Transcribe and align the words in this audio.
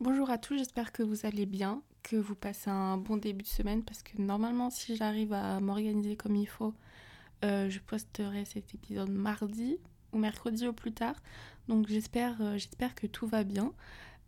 Bonjour 0.00 0.30
à 0.30 0.38
tous, 0.38 0.56
j'espère 0.56 0.92
que 0.92 1.02
vous 1.02 1.26
allez 1.26 1.44
bien, 1.44 1.82
que 2.04 2.14
vous 2.14 2.36
passez 2.36 2.70
un 2.70 2.98
bon 2.98 3.16
début 3.16 3.42
de 3.42 3.48
semaine 3.48 3.82
parce 3.82 4.04
que 4.04 4.22
normalement 4.22 4.70
si 4.70 4.94
j'arrive 4.94 5.32
à 5.32 5.58
m'organiser 5.58 6.14
comme 6.14 6.36
il 6.36 6.46
faut, 6.46 6.72
euh, 7.44 7.68
je 7.68 7.80
posterai 7.80 8.44
cet 8.44 8.72
épisode 8.76 9.10
mardi 9.10 9.76
ou 10.12 10.18
mercredi 10.18 10.68
au 10.68 10.72
plus 10.72 10.92
tard. 10.92 11.16
Donc 11.66 11.88
j'espère 11.88 12.40
euh, 12.40 12.52
j'espère 12.52 12.94
que 12.94 13.08
tout 13.08 13.26
va 13.26 13.42
bien. 13.42 13.72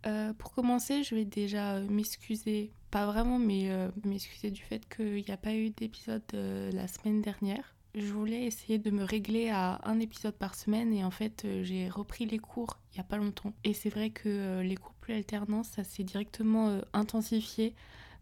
Euh, 0.05 0.33
pour 0.33 0.51
commencer, 0.51 1.03
je 1.03 1.15
vais 1.15 1.23
déjà 1.23 1.79
m'excuser, 1.79 2.73
pas 2.89 3.05
vraiment, 3.05 3.39
mais 3.39 3.69
m'excuser 4.03 4.51
du 4.51 4.63
fait 4.63 4.93
qu'il 4.93 5.23
n'y 5.23 5.31
a 5.31 5.37
pas 5.37 5.53
eu 5.55 5.69
d'épisode 5.69 6.23
la 6.33 6.89
semaine 6.89 7.21
dernière 7.21 7.75
je 7.93 8.13
voulais 8.13 8.45
essayer 8.45 8.77
de 8.79 8.89
me 8.89 9.03
régler 9.03 9.49
à 9.49 9.81
un 9.83 9.99
épisode 9.99 10.35
par 10.35 10.55
semaine 10.55 10.93
et 10.93 11.03
en 11.03 11.11
fait 11.11 11.43
euh, 11.43 11.63
j'ai 11.63 11.89
repris 11.89 12.25
les 12.25 12.39
cours 12.39 12.77
il 12.91 12.97
n'y 12.97 13.01
a 13.01 13.03
pas 13.03 13.17
longtemps. 13.17 13.53
Et 13.63 13.73
c'est 13.73 13.89
vrai 13.89 14.09
que 14.11 14.29
euh, 14.29 14.63
les 14.63 14.75
cours 14.75 14.93
plus 14.95 15.13
alternance, 15.13 15.69
ça 15.69 15.83
s'est 15.83 16.03
directement 16.03 16.69
euh, 16.69 16.81
intensifié. 16.93 17.75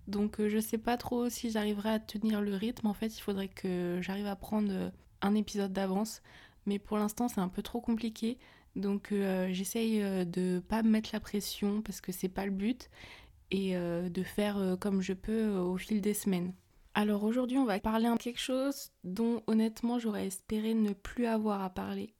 Donc 0.07 0.41
je 0.41 0.59
sais 0.59 0.79
pas 0.79 0.97
trop 0.97 1.29
si 1.29 1.51
j'arriverai 1.51 1.89
à 1.89 1.99
tenir 1.99 2.41
le 2.41 2.55
rythme. 2.55 2.87
En 2.87 2.95
fait, 2.95 3.15
il 3.17 3.21
faudrait 3.21 3.47
que 3.47 3.99
j'arrive 4.01 4.25
à 4.25 4.35
prendre 4.35 4.91
un 5.21 5.35
épisode 5.35 5.71
d'avance. 5.71 6.23
Mais 6.65 6.79
pour 6.79 6.97
l'instant, 6.97 7.27
c'est 7.27 7.41
un 7.41 7.47
peu 7.47 7.61
trop 7.61 7.79
compliqué. 7.79 8.39
Donc 8.75 9.13
j'essaye 9.51 9.99
de 10.25 10.63
pas 10.67 10.81
me 10.81 10.89
mettre 10.89 11.11
la 11.13 11.19
pression 11.19 11.83
parce 11.83 12.01
que 12.01 12.11
c'est 12.11 12.29
pas 12.29 12.45
le 12.45 12.51
but 12.51 12.89
et 13.51 13.75
de 13.75 14.23
faire 14.23 14.77
comme 14.79 15.01
je 15.01 15.13
peux 15.13 15.49
au 15.49 15.77
fil 15.77 16.01
des 16.01 16.15
semaines. 16.15 16.53
Alors 16.99 17.23
aujourd'hui, 17.23 17.57
on 17.57 17.63
va 17.63 17.79
parler 17.79 18.09
de 18.09 18.17
quelque 18.17 18.41
chose 18.41 18.91
dont 19.05 19.41
honnêtement 19.47 19.99
j'aurais 19.99 20.27
espéré 20.27 20.73
ne 20.73 20.91
plus 20.91 21.27
avoir 21.27 21.63
à 21.63 21.69
parler 21.69 22.13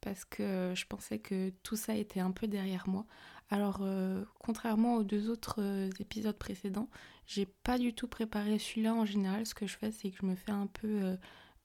parce 0.00 0.24
que 0.24 0.72
je 0.74 0.84
pensais 0.86 1.20
que 1.20 1.50
tout 1.62 1.76
ça 1.76 1.94
était 1.94 2.18
un 2.18 2.32
peu 2.32 2.48
derrière 2.48 2.88
moi. 2.88 3.06
Alors 3.48 3.78
euh, 3.82 4.24
contrairement 4.40 4.96
aux 4.96 5.04
deux 5.04 5.30
autres 5.30 5.62
euh, 5.62 5.88
épisodes 6.00 6.36
précédents, 6.36 6.88
j'ai 7.28 7.46
pas 7.46 7.78
du 7.78 7.94
tout 7.94 8.08
préparé 8.08 8.58
celui-là 8.58 8.92
en 8.94 9.04
général. 9.04 9.46
Ce 9.46 9.54
que 9.54 9.68
je 9.68 9.76
fais, 9.76 9.92
c'est 9.92 10.10
que 10.10 10.16
je 10.20 10.26
me 10.26 10.34
fais 10.34 10.50
un 10.50 10.66
peu 10.66 11.16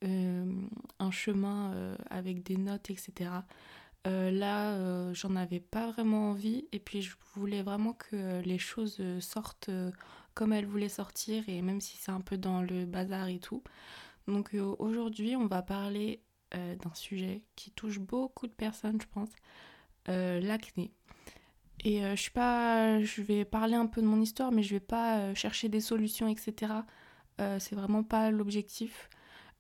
euh, 0.04 0.45
un 1.00 1.09
chemin 1.09 1.95
avec 2.11 2.44
des 2.44 2.58
notes, 2.58 2.92
etc. 2.92 3.31
là, 4.06 5.11
j'en 5.14 5.36
avais 5.36 5.59
pas 5.59 5.89
vraiment 5.89 6.30
envie 6.30 6.67
et 6.72 6.78
puis 6.78 7.02
je 7.02 7.16
voulais 7.33 7.64
vraiment 7.64 7.94
que 7.94 8.42
les 8.42 8.59
choses 8.59 9.02
sortent 9.22 9.72
comme 10.34 10.54
elle 10.54 10.66
voulait 10.66 10.90
sortir 10.90 11.44
et 11.48 11.62
même 11.62 11.82
si 11.82 11.98
c'est 11.98 12.12
un 12.12 12.22
peu 12.22 12.38
dans 12.38 12.62
le 12.62 12.86
bazar 12.86 13.28
et 13.28 13.40
tout. 13.40 13.64
Donc 14.30 14.54
euh, 14.54 14.76
aujourd'hui, 14.80 15.36
on 15.36 15.48
va 15.48 15.62
parler 15.62 16.22
euh, 16.56 16.76
d'un 16.76 16.94
sujet 16.94 17.44
qui 17.56 17.72
touche 17.72 18.00
beaucoup 18.00 18.48
de 18.48 18.54
personnes, 18.54 19.02
je 19.02 19.08
pense, 19.08 19.30
euh, 20.08 20.40
l'acné. 20.40 20.92
Et 21.86 22.02
je 22.02 22.16
suis 22.16 22.32
pas, 22.32 23.02
je 23.02 23.22
vais 23.22 23.46
parler 23.46 23.76
un 23.76 23.86
peu 23.86 24.02
de 24.02 24.06
mon 24.06 24.20
histoire, 24.20 24.52
mais 24.52 24.64
je 24.64 24.72
vais 24.72 24.82
pas 24.82 25.34
chercher 25.34 25.70
des 25.70 25.80
solutions, 25.80 26.28
etc. 26.28 26.74
c'est 27.38 27.74
vraiment 27.74 28.04
pas 28.04 28.32
l'objectif, 28.32 29.10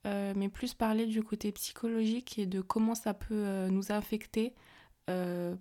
mais 0.03 0.49
plus 0.49 0.73
parler 0.73 1.05
du 1.05 1.23
côté 1.23 1.53
psychologique 1.53 2.37
et 2.37 2.45
de 2.45 2.59
comment 2.59 2.93
ça 2.93 3.13
peut 3.13 3.69
nous 3.69 3.93
affecter. 3.93 4.53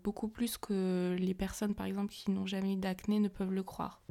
Beaucoup 0.05 0.29
plus 0.29 0.59
que 0.59 1.17
les 1.19 1.35
personnes 1.35 1.75
par 1.75 1.87
exemple 1.87 2.13
qui 2.13 2.31
n'ont 2.31 2.47
jamais 2.47 2.75
eu 2.75 2.77
d'acné 2.77 3.21
ne 3.21 3.29
peuvent 3.29 3.53
le 3.53 3.63
croire. 3.63 4.03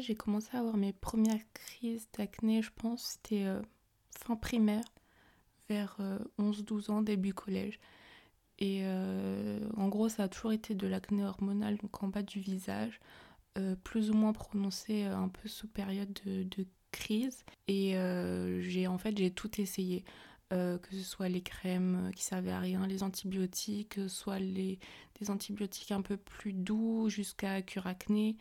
j'ai 0.00 0.14
commencé 0.14 0.48
à 0.56 0.60
avoir 0.60 0.76
mes 0.76 0.92
premières 0.92 1.42
crises 1.52 2.08
d'acné, 2.16 2.62
je 2.62 2.70
pense, 2.74 3.02
c'était 3.02 3.44
euh, 3.44 3.60
fin 4.18 4.36
primaire, 4.36 4.84
vers 5.70 5.96
11-12 6.38 6.90
euh, 6.90 6.92
ans, 6.92 7.02
début 7.02 7.32
collège. 7.32 7.78
Et 8.58 8.80
euh, 8.82 9.58
en 9.76 9.88
gros, 9.88 10.08
ça 10.08 10.24
a 10.24 10.28
toujours 10.28 10.52
été 10.52 10.74
de 10.74 10.86
l'acné 10.86 11.24
hormonal, 11.24 11.78
donc 11.78 12.02
en 12.02 12.08
bas 12.08 12.22
du 12.22 12.40
visage, 12.40 13.00
plus 13.84 14.10
ou 14.10 14.14
moins 14.14 14.32
prononcé 14.32 15.02
un 15.02 15.28
peu 15.28 15.48
sous 15.48 15.66
période 15.66 16.12
de, 16.24 16.66
crise. 16.92 17.44
Et 17.68 17.94
j'ai 18.60 18.86
en 18.86 18.98
fait, 18.98 19.16
j'ai 19.16 19.30
tout 19.30 19.60
essayé. 19.60 20.04
que 20.50 20.88
ce 20.90 21.02
soit 21.02 21.28
les 21.28 21.42
crèmes 21.42 22.10
qui 22.14 22.24
servaient 22.24 22.52
à 22.52 22.60
rien, 22.60 22.86
les 22.86 23.02
antibiotiques, 23.02 23.98
soit 24.08 24.38
les, 24.38 24.78
des 25.20 25.30
antibiotiques 25.30 25.92
un 25.92 26.02
peu 26.02 26.16
plus 26.16 26.52
doux 26.52 27.08
jusqu'à 27.08 27.62
cure 27.62 27.86
acné. 27.86 28.36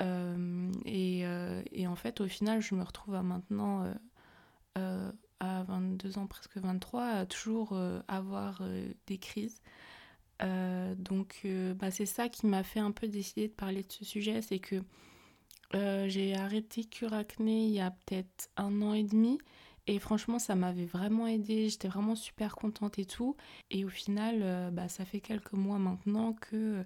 Euh, 0.00 0.72
euh, 0.86 1.62
et, 1.72 1.86
en 1.86 1.94
fait, 1.96 2.20
au 2.20 2.26
final, 2.26 2.60
je 2.60 2.74
me 2.74 2.82
retrouve 2.82 3.14
à 3.14 3.22
maintenant, 3.22 3.94
euh, 4.78 5.12
à 5.40 5.62
22 5.64 6.18
ans, 6.18 6.26
presque 6.26 6.56
23, 6.56 7.04
à 7.04 7.26
toujours 7.26 7.78
avoir 8.08 8.62
des 9.06 9.18
crises. 9.18 9.60
donc, 10.40 11.46
bah, 11.76 11.90
c'est 11.90 12.06
ça 12.06 12.28
qui 12.28 12.46
m'a 12.46 12.62
fait 12.62 12.80
un 12.80 12.92
peu 12.92 13.08
décider 13.08 13.48
de 13.48 13.52
parler 13.52 13.82
de 13.82 13.92
ce 13.92 14.04
sujet, 14.04 14.42
c'est 14.42 14.58
que 14.58 14.82
j'ai 15.72 16.34
arrêté 16.34 16.84
Cure 16.84 17.12
Acné 17.14 17.66
il 17.66 17.72
y 17.72 17.80
a 17.80 17.90
peut-être 17.90 18.50
un 18.56 18.80
an 18.82 18.94
et 18.94 19.04
demi. 19.04 19.38
Et 19.86 19.98
franchement, 19.98 20.38
ça 20.38 20.54
m'avait 20.54 20.86
vraiment 20.86 21.26
aidé. 21.26 21.68
J'étais 21.68 21.88
vraiment 21.88 22.14
super 22.14 22.56
contente 22.56 22.98
et 22.98 23.04
tout. 23.04 23.36
Et 23.70 23.84
au 23.84 23.90
final, 23.90 24.70
bah, 24.72 24.88
ça 24.88 25.04
fait 25.04 25.20
quelques 25.20 25.52
mois 25.52 25.78
maintenant 25.78 26.32
que 26.32 26.84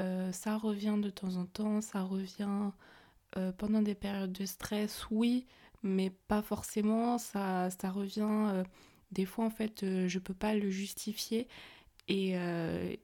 euh, 0.00 0.32
ça 0.32 0.56
revient 0.56 0.96
de 1.00 1.10
temps 1.10 1.36
en 1.36 1.44
temps, 1.44 1.80
ça 1.80 2.02
revient 2.02 2.70
euh, 3.36 3.52
pendant 3.52 3.82
des 3.82 3.94
périodes 3.94 4.32
de 4.32 4.46
stress, 4.46 5.06
oui, 5.10 5.46
mais 5.82 6.10
pas 6.28 6.42
forcément. 6.42 7.18
Ça, 7.18 7.70
ça 7.70 7.90
revient 7.90 8.22
euh, 8.28 8.64
des 9.10 9.24
fois 9.24 9.44
en 9.44 9.50
fait, 9.50 9.84
je 9.84 10.18
peux 10.18 10.34
pas 10.34 10.54
le 10.54 10.70
justifier. 10.70 11.48
Et, 12.08 12.34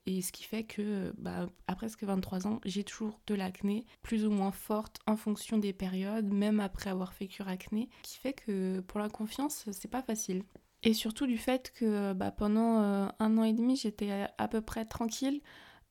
et, 0.07 0.23
ce 0.23 0.33
qui 0.33 0.43
fait 0.43 0.65
que, 0.65 1.15
bah, 1.17 1.49
à 1.69 1.77
presque 1.77 2.03
23 2.03 2.49
ans, 2.49 2.61
j'ai 2.65 2.83
toujours 2.83 3.21
de 3.29 3.35
l'acné, 3.35 3.87
plus 4.03 4.27
ou 4.27 4.31
moins 4.31 4.51
forte 4.51 4.99
en 5.07 5.17
fonction 5.17 5.57
des 5.57 5.73
périodes, 5.73 6.31
même 6.33 6.59
après 6.59 6.91
avoir 6.91 7.15
fait 7.15 7.29
cure 7.29 7.49
acné, 7.49 7.89
qui 8.03 8.19
fait 8.19 8.33
que 8.33 8.81
pour 8.81 8.99
la 8.99 9.09
confiance, 9.09 9.67
c'est 9.71 9.89
pas 9.89 10.03
facile. 10.03 10.43
Et 10.83 10.95
surtout 10.95 11.27
du 11.27 11.39
fait 11.39 11.73
que 11.75 12.13
bah, 12.13 12.33
pendant 12.33 12.81
un 13.19 13.39
an 13.39 13.45
et 13.45 13.53
demi, 13.53 13.77
j'étais 13.77 14.27
à 14.37 14.49
peu 14.49 14.61
près 14.61 14.85
tranquille. 14.85 15.41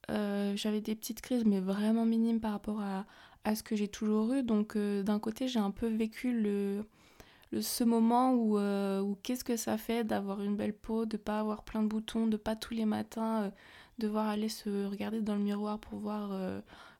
Euh, 0.09 0.55
j'avais 0.55 0.81
des 0.81 0.95
petites 0.95 1.21
crises, 1.21 1.45
mais 1.45 1.59
vraiment 1.59 2.05
minimes 2.05 2.39
par 2.39 2.51
rapport 2.51 2.81
à, 2.81 3.05
à 3.47 3.55
ce 3.55 3.63
que 3.63 3.75
j'ai 3.75 3.87
toujours 3.87 4.33
eu. 4.33 4.43
Donc 4.43 4.75
euh, 4.75 5.03
d'un 5.03 5.19
côté, 5.19 5.47
j'ai 5.47 5.59
un 5.59 5.71
peu 5.71 5.87
vécu 5.87 6.39
le, 6.39 6.85
ce 7.59 7.83
moment 7.83 8.33
où, 8.33 8.57
euh, 8.57 9.01
où 9.01 9.15
qu'est-ce 9.23 9.43
que 9.43 9.57
ça 9.57 9.77
fait 9.77 10.03
d'avoir 10.03 10.41
une 10.41 10.55
belle 10.55 10.73
peau, 10.73 11.05
de 11.05 11.17
pas 11.17 11.39
avoir 11.39 11.63
plein 11.63 11.83
de 11.83 11.87
boutons, 11.87 12.27
de 12.27 12.37
pas 12.37 12.55
tous 12.55 12.73
les 12.73 12.85
matins 12.85 13.51
devoir 13.99 14.27
aller 14.27 14.49
se 14.49 14.85
regarder 14.85 15.21
dans 15.21 15.33
le 15.33 15.41
miroir 15.41 15.79
pour 15.79 15.97
voir 15.97 16.29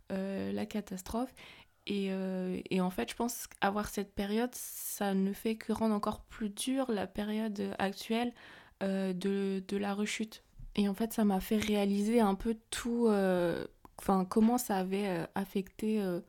la 0.09 0.65
catastrophe. 0.65 1.31
Et, 1.85 2.09
et, 2.71 2.81
en 2.81 2.89
fait, 2.89 3.11
je 3.11 3.15
pense 3.15 3.45
qu'avoir 3.45 3.87
cette 3.87 4.15
période, 4.15 4.49
ça 4.53 5.13
ne 5.13 5.31
fait 5.31 5.55
que 5.55 5.73
rendre 5.73 5.93
encore 5.93 6.21
plus 6.21 6.49
dur 6.49 6.91
la 6.91 7.05
période 7.05 7.75
actuelle 7.77 8.33
de, 8.81 9.13
de 9.67 9.77
la 9.77 9.93
rechute. 9.93 10.43
Et 10.77 10.87
en 10.87 10.93
fait, 10.93 11.11
ça 11.11 11.25
m'a 11.25 11.39
fait 11.39 11.57
réaliser 11.57 12.21
un 12.21 12.35
peu 12.35 12.55
tout, 12.69 13.07
euh, 13.07 13.65
enfin, 13.99 14.25
comment 14.25 14.59
ça 14.59 14.77
avait 14.77 15.07
euh, 15.07 15.25
affecté 15.33 15.99
euh, 16.01 16.21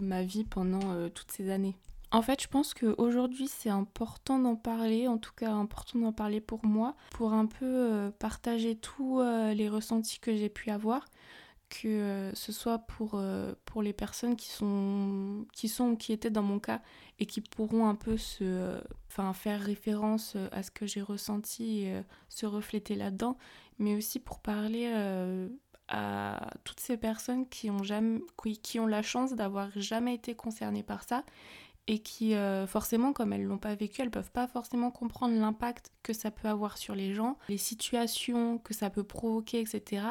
ma 0.00 0.22
vie 0.22 0.44
pendant 0.44 1.08
toutes 1.10 1.30
ces 1.30 1.50
années. 1.50 1.76
En 2.10 2.22
fait, 2.22 2.40
je 2.40 2.46
pense 2.48 2.74
qu'aujourd'hui, 2.74 3.48
c'est 3.48 3.70
important 3.70 4.38
d'en 4.38 4.54
parler, 4.54 5.08
en 5.08 5.18
tout 5.18 5.32
cas 5.36 5.50
important 5.50 5.98
d'en 5.98 6.12
parler 6.12 6.40
pour 6.40 6.64
moi, 6.64 6.94
pour 7.10 7.32
un 7.32 7.46
peu 7.46 8.12
partager 8.18 8.76
tous 8.76 9.20
les 9.20 9.68
ressentis 9.68 10.20
que 10.20 10.34
j'ai 10.36 10.48
pu 10.48 10.70
avoir, 10.70 11.04
que 11.68 12.30
ce 12.34 12.52
soit 12.52 12.78
pour, 12.78 13.20
pour 13.64 13.82
les 13.82 13.92
personnes 13.92 14.36
qui 14.36 14.50
sont, 14.50 15.44
qui 15.52 15.68
sont 15.68 15.96
qui 15.96 16.12
étaient 16.12 16.30
dans 16.30 16.42
mon 16.42 16.60
cas 16.60 16.82
et 17.18 17.26
qui 17.26 17.40
pourront 17.40 17.88
un 17.88 17.96
peu 17.96 18.16
se, 18.16 18.80
faire 19.08 19.60
référence 19.60 20.36
à 20.52 20.62
ce 20.62 20.70
que 20.70 20.86
j'ai 20.86 21.02
ressenti 21.02 21.82
et 21.82 22.00
se 22.28 22.46
refléter 22.46 22.94
là-dedans, 22.94 23.36
mais 23.78 23.96
aussi 23.96 24.20
pour 24.20 24.40
parler 24.40 24.90
euh, 24.94 25.48
à 25.88 26.48
toutes 26.64 26.80
ces 26.80 26.96
personnes 26.96 27.48
qui 27.48 27.70
ont, 27.70 27.82
jamais, 27.82 28.20
qui, 28.62 28.80
ont 28.80 28.86
la 28.86 29.02
chance 29.02 29.34
d'avoir 29.34 29.68
jamais 29.76 30.14
été 30.14 30.34
concernées 30.34 30.82
par 30.82 31.02
ça 31.02 31.24
et 31.86 31.98
qui, 31.98 32.34
euh, 32.34 32.66
forcément, 32.66 33.12
comme 33.12 33.34
elles 33.34 33.44
l'ont 33.44 33.58
pas 33.58 33.74
vécu, 33.74 34.00
elles 34.00 34.10
peuvent 34.10 34.30
pas 34.30 34.46
forcément 34.46 34.90
comprendre 34.90 35.38
l'impact 35.38 35.90
que 36.02 36.14
ça 36.14 36.30
peut 36.30 36.48
avoir 36.48 36.78
sur 36.78 36.94
les 36.94 37.12
gens, 37.12 37.36
les 37.50 37.58
situations 37.58 38.56
que 38.56 38.72
ça 38.72 38.88
peut 38.88 39.04
provoquer, 39.04 39.60
etc. 39.60 40.06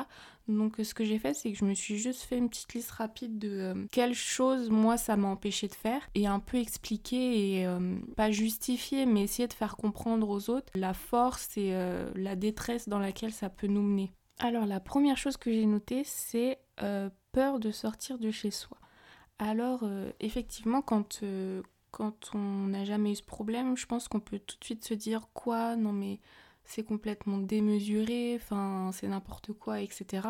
Donc, 0.48 0.76
ce 0.84 0.94
que 0.94 1.04
j'ai 1.04 1.18
fait, 1.18 1.34
c'est 1.34 1.52
que 1.52 1.58
je 1.58 1.66
me 1.66 1.74
suis 1.74 1.98
juste 1.98 2.22
fait 2.22 2.38
une 2.38 2.50
petite 2.50 2.76
liste 2.76 2.92
rapide 2.92 3.40
de 3.40 3.50
euh, 3.50 3.86
quelles 3.92 4.14
choses, 4.14 4.70
moi, 4.70 4.98
ça 4.98 5.18
m'a 5.18 5.30
empêché 5.30 5.68
de 5.68 5.74
faire 5.74 6.08
et 6.14 6.28
un 6.28 6.40
peu 6.40 6.58
expliquer 6.58 7.62
et 7.62 7.68
pas 8.16 8.30
justifier, 8.30 9.08
mais 9.08 9.24
essayer 9.24 9.48
de 9.48 9.54
faire 9.54 9.76
comprendre 9.76 10.30
aux 10.30 10.52
autres 10.52 10.72
la 10.76 10.94
force 10.94 11.58
et 11.58 11.74
la 12.16 12.36
détresse 12.36 12.88
dans 12.88 13.00
laquelle 13.00 13.32
ça 13.32 13.50
peut 13.50 13.68
nous 13.68 13.82
mener. 13.82 14.12
Alors 14.40 14.66
la 14.66 14.80
première 14.80 15.18
chose 15.18 15.38
que 15.38 15.52
j'ai 15.52 15.66
notée, 15.66 16.04
c'est 16.04 16.60
peur 17.32 17.60
de 17.60 17.72
sortir 17.72 18.18
de 18.18 18.32
chez 18.32 18.52
soi. 18.52 18.78
Alors 19.40 19.84
effectivement, 20.20 20.82
quand, 20.82 21.22
quand 21.92 22.32
on 22.34 22.68
n'a 22.68 22.84
jamais 22.84 23.12
eu 23.12 23.16
ce 23.16 23.24
problème, 23.24 23.78
je 23.78 23.86
pense 23.86 24.08
qu'on 24.08 24.20
peut 24.20 24.40
tout 24.40 24.58
de 24.60 24.66
suite 24.66 24.86
se 24.86 24.94
dire 24.94 25.30
quoi, 25.34 25.76
non 25.76 25.94
mais 25.94 26.20
c'est 26.66 26.84
complètement 26.84 27.38
démesuré, 27.38 28.38
enfin 28.42 28.92
c'est 28.94 29.08
n'importe 29.08 29.54
quoi, 29.54 29.82
etc. 29.82 30.28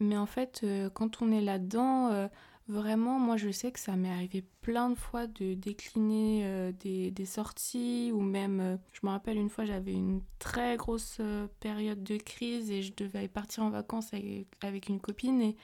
Mais 0.00 0.16
en 0.16 0.26
fait, 0.26 0.60
euh, 0.62 0.90
quand 0.90 1.22
on 1.22 1.32
est 1.32 1.40
là-dedans, 1.40 2.08
euh, 2.08 2.28
vraiment, 2.68 3.18
moi 3.18 3.36
je 3.36 3.50
sais 3.50 3.72
que 3.72 3.80
ça 3.80 3.96
m'est 3.96 4.10
arrivé 4.10 4.44
plein 4.62 4.90
de 4.90 4.94
fois 4.94 5.26
de 5.26 5.54
décliner 5.54 6.42
euh, 6.44 6.72
des, 6.72 7.26
sorties 7.26 8.10
ou 8.14 8.20
même, 8.20 8.78
je 8.92 9.00
me 9.02 9.10
rappelle 9.10 9.36
une 9.36 9.50
fois, 9.50 9.64
j'avais 9.64 9.92
une 9.92 10.20
très 10.38 10.76
grosse 10.76 11.20
période 11.60 12.02
de 12.04 12.16
crise 12.16 12.70
et 12.70 12.82
je 12.82 12.92
devais 12.96 13.28
partir 13.28 13.64
en 13.64 13.70
vacances 13.70 14.12
avec, 14.12 14.88
une 14.88 15.00
copine 15.00 15.40
et 15.40 15.56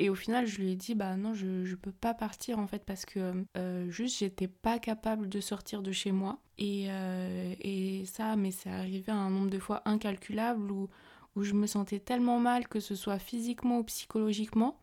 et 0.00 0.08
au 0.08 0.14
final, 0.14 0.46
je 0.46 0.62
lui 0.62 0.70
ai 0.70 0.76
dit, 0.76 0.94
bah 0.94 1.14
non, 1.16 1.34
je, 1.34 1.46
ne 1.46 1.74
peux 1.74 1.92
pas 1.92 2.14
partir 2.14 2.58
en 2.58 2.66
fait 2.66 2.82
parce 2.86 3.04
que 3.04 3.44
euh, 3.58 3.90
juste 3.90 4.20
j'étais 4.20 4.48
pas 4.48 4.78
capable 4.78 5.28
de 5.28 5.40
sortir 5.42 5.82
de 5.82 5.92
chez 5.92 6.10
moi. 6.10 6.38
Et, 6.56 6.86
euh, 6.88 7.54
et 7.60 8.06
ça, 8.06 8.34
mais 8.34 8.50
c'est 8.50 8.70
arrivé 8.70 9.12
un 9.12 9.28
nombre 9.28 9.50
de 9.50 9.58
fois 9.58 9.82
incalculable 9.84 10.72
où, 10.72 10.88
où 11.36 11.42
je 11.42 11.52
me 11.52 11.66
sentais 11.66 11.98
tellement 11.98 12.38
mal, 12.38 12.66
que 12.66 12.80
ce 12.80 12.94
soit 12.94 13.18
physiquement 13.18 13.80
ou 13.80 13.84
psychologiquement. 13.84 14.78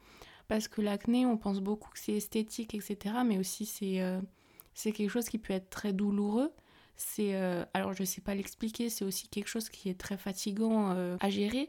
Parce 0.48 0.68
que 0.68 0.82
l'acné, 0.82 1.26
on 1.26 1.38
pense 1.38 1.60
beaucoup 1.60 1.90
que 1.92 2.00
c'est 2.00 2.14
esthétique, 2.14 2.74
etc. 2.74 3.16
Mais 3.26 3.38
aussi, 3.38 3.66
c'est 3.66 4.02
euh, 4.02 4.20
c'est 4.74 4.92
quelque 4.92 5.10
chose 5.10 5.30
qui 5.30 5.38
peut 5.38 5.54
être 5.54 5.70
très 5.70 5.94
douloureux. 5.94 6.54
C'est 6.96 7.36
alors 7.76 7.94
je 7.94 8.04
sais 8.04 8.22
pas 8.22 8.34
l'expliquer, 8.34 8.90
c'est 8.90 9.06
aussi 9.06 9.28
quelque 9.28 9.50
chose 9.50 9.70
qui 9.70 9.88
est 9.88 10.00
très 10.00 10.18
fatigant 10.18 10.90
à 11.20 11.30
gérer. 11.30 11.68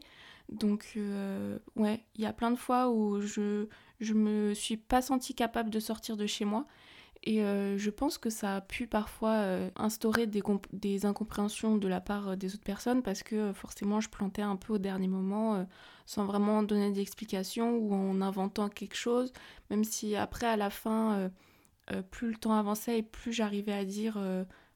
Donc, 0.51 0.93
euh, 0.97 1.59
ouais, 1.75 2.03
il 2.15 2.21
y 2.21 2.25
a 2.25 2.33
plein 2.33 2.51
de 2.51 2.55
fois 2.55 2.89
où 2.89 3.21
je, 3.21 3.67
je 3.99 4.13
me 4.13 4.53
suis 4.53 4.77
pas 4.77 5.01
sentie 5.01 5.35
capable 5.35 5.69
de 5.69 5.79
sortir 5.79 6.17
de 6.17 6.25
chez 6.25 6.45
moi. 6.45 6.65
Et 7.23 7.43
euh, 7.43 7.77
je 7.77 7.89
pense 7.89 8.17
que 8.17 8.29
ça 8.29 8.55
a 8.55 8.61
pu 8.61 8.87
parfois 8.87 9.33
euh, 9.33 9.69
instaurer 9.75 10.25
des, 10.25 10.41
des, 10.71 11.05
incompréhensions 11.05 11.77
de 11.77 11.87
la 11.87 11.99
part 11.99 12.37
des 12.37 12.55
autres 12.55 12.63
personnes 12.63 13.03
parce 13.03 13.23
que 13.23 13.51
forcément 13.51 13.99
je 13.99 14.07
plantais 14.09 14.41
un 14.41 14.55
peu 14.55 14.73
au 14.73 14.77
dernier 14.77 15.09
moment 15.09 15.67
sans 16.09 16.25
vraiment 16.25 16.63
donner 16.63 16.91
d'explication 16.91 17.77
ou 17.77 17.93
en 17.93 18.19
inventant 18.21 18.67
quelque 18.67 18.95
chose, 18.95 19.31
même 19.69 19.83
si 19.83 20.15
après 20.15 20.47
à 20.47 20.57
la 20.57 20.71
fin, 20.71 21.29
plus 22.09 22.29
le 22.29 22.35
temps 22.35 22.53
avançait 22.53 22.97
et 22.97 23.03
plus 23.03 23.31
j'arrivais 23.31 23.73
à 23.73 23.85
dire 23.85 24.17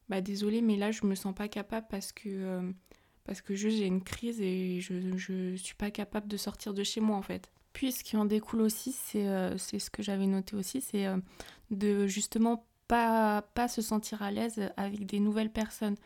bah 0.08 0.20
désolé 0.20 0.62
mais 0.62 0.76
là 0.76 0.92
je 0.92 1.04
me 1.06 1.16
sens 1.16 1.34
pas 1.34 1.48
capable 1.48 1.88
parce 1.90 2.12
que 2.12 2.72
parce 3.24 3.40
que 3.40 3.56
j'ai 3.56 3.86
une 3.86 4.04
crise 4.04 4.40
et 4.40 4.80
je 4.80 4.94
ne 4.94 5.56
suis 5.56 5.74
pas 5.74 5.90
capable 5.90 6.28
de 6.28 6.36
sortir 6.36 6.72
de 6.72 6.84
chez 6.84 7.00
moi 7.00 7.16
en 7.16 7.22
fait. 7.22 7.50
Puis 7.74 7.90
ce 7.90 8.04
qui 8.04 8.16
en 8.16 8.24
découle 8.24 8.62
aussi, 8.62 8.92
c'est 8.92 9.26
euh, 9.26 9.58
ce 9.58 9.90
que 9.90 10.02
j'avais 10.02 10.26
noté 10.26 10.54
aussi, 10.54 10.80
c'est 10.80 11.06
euh, 11.06 11.18
de 11.70 12.06
justement 12.06 12.66
pas, 12.88 13.42
pas 13.54 13.68
se 13.68 13.82
sentir 13.82 14.22
à 14.22 14.30
l'aise 14.30 14.70
avec 14.76 15.06
des 15.06 15.20
nouvelles 15.20 15.52
personnes. 15.52 15.96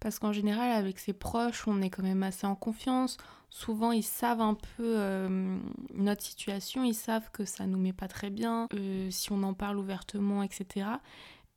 Parce 0.00 0.18
qu'en 0.18 0.32
général, 0.32 0.70
avec 0.70 0.98
ses 0.98 1.12
proches, 1.12 1.66
on 1.66 1.82
est 1.82 1.90
quand 1.90 2.04
même 2.04 2.22
assez 2.22 2.46
en 2.46 2.54
confiance. 2.54 3.16
Souvent, 3.50 3.90
ils 3.92 4.04
savent 4.04 4.40
un 4.40 4.54
peu 4.54 4.94
euh, 4.96 5.58
notre 5.92 6.22
situation, 6.22 6.84
ils 6.84 6.94
savent 6.94 7.30
que 7.32 7.44
ça 7.44 7.66
nous 7.66 7.78
met 7.78 7.92
pas 7.92 8.06
très 8.06 8.30
bien, 8.30 8.68
si 9.10 9.32
on 9.32 9.42
en 9.42 9.54
parle 9.54 9.78
ouvertement, 9.78 10.42
etc. 10.42 10.86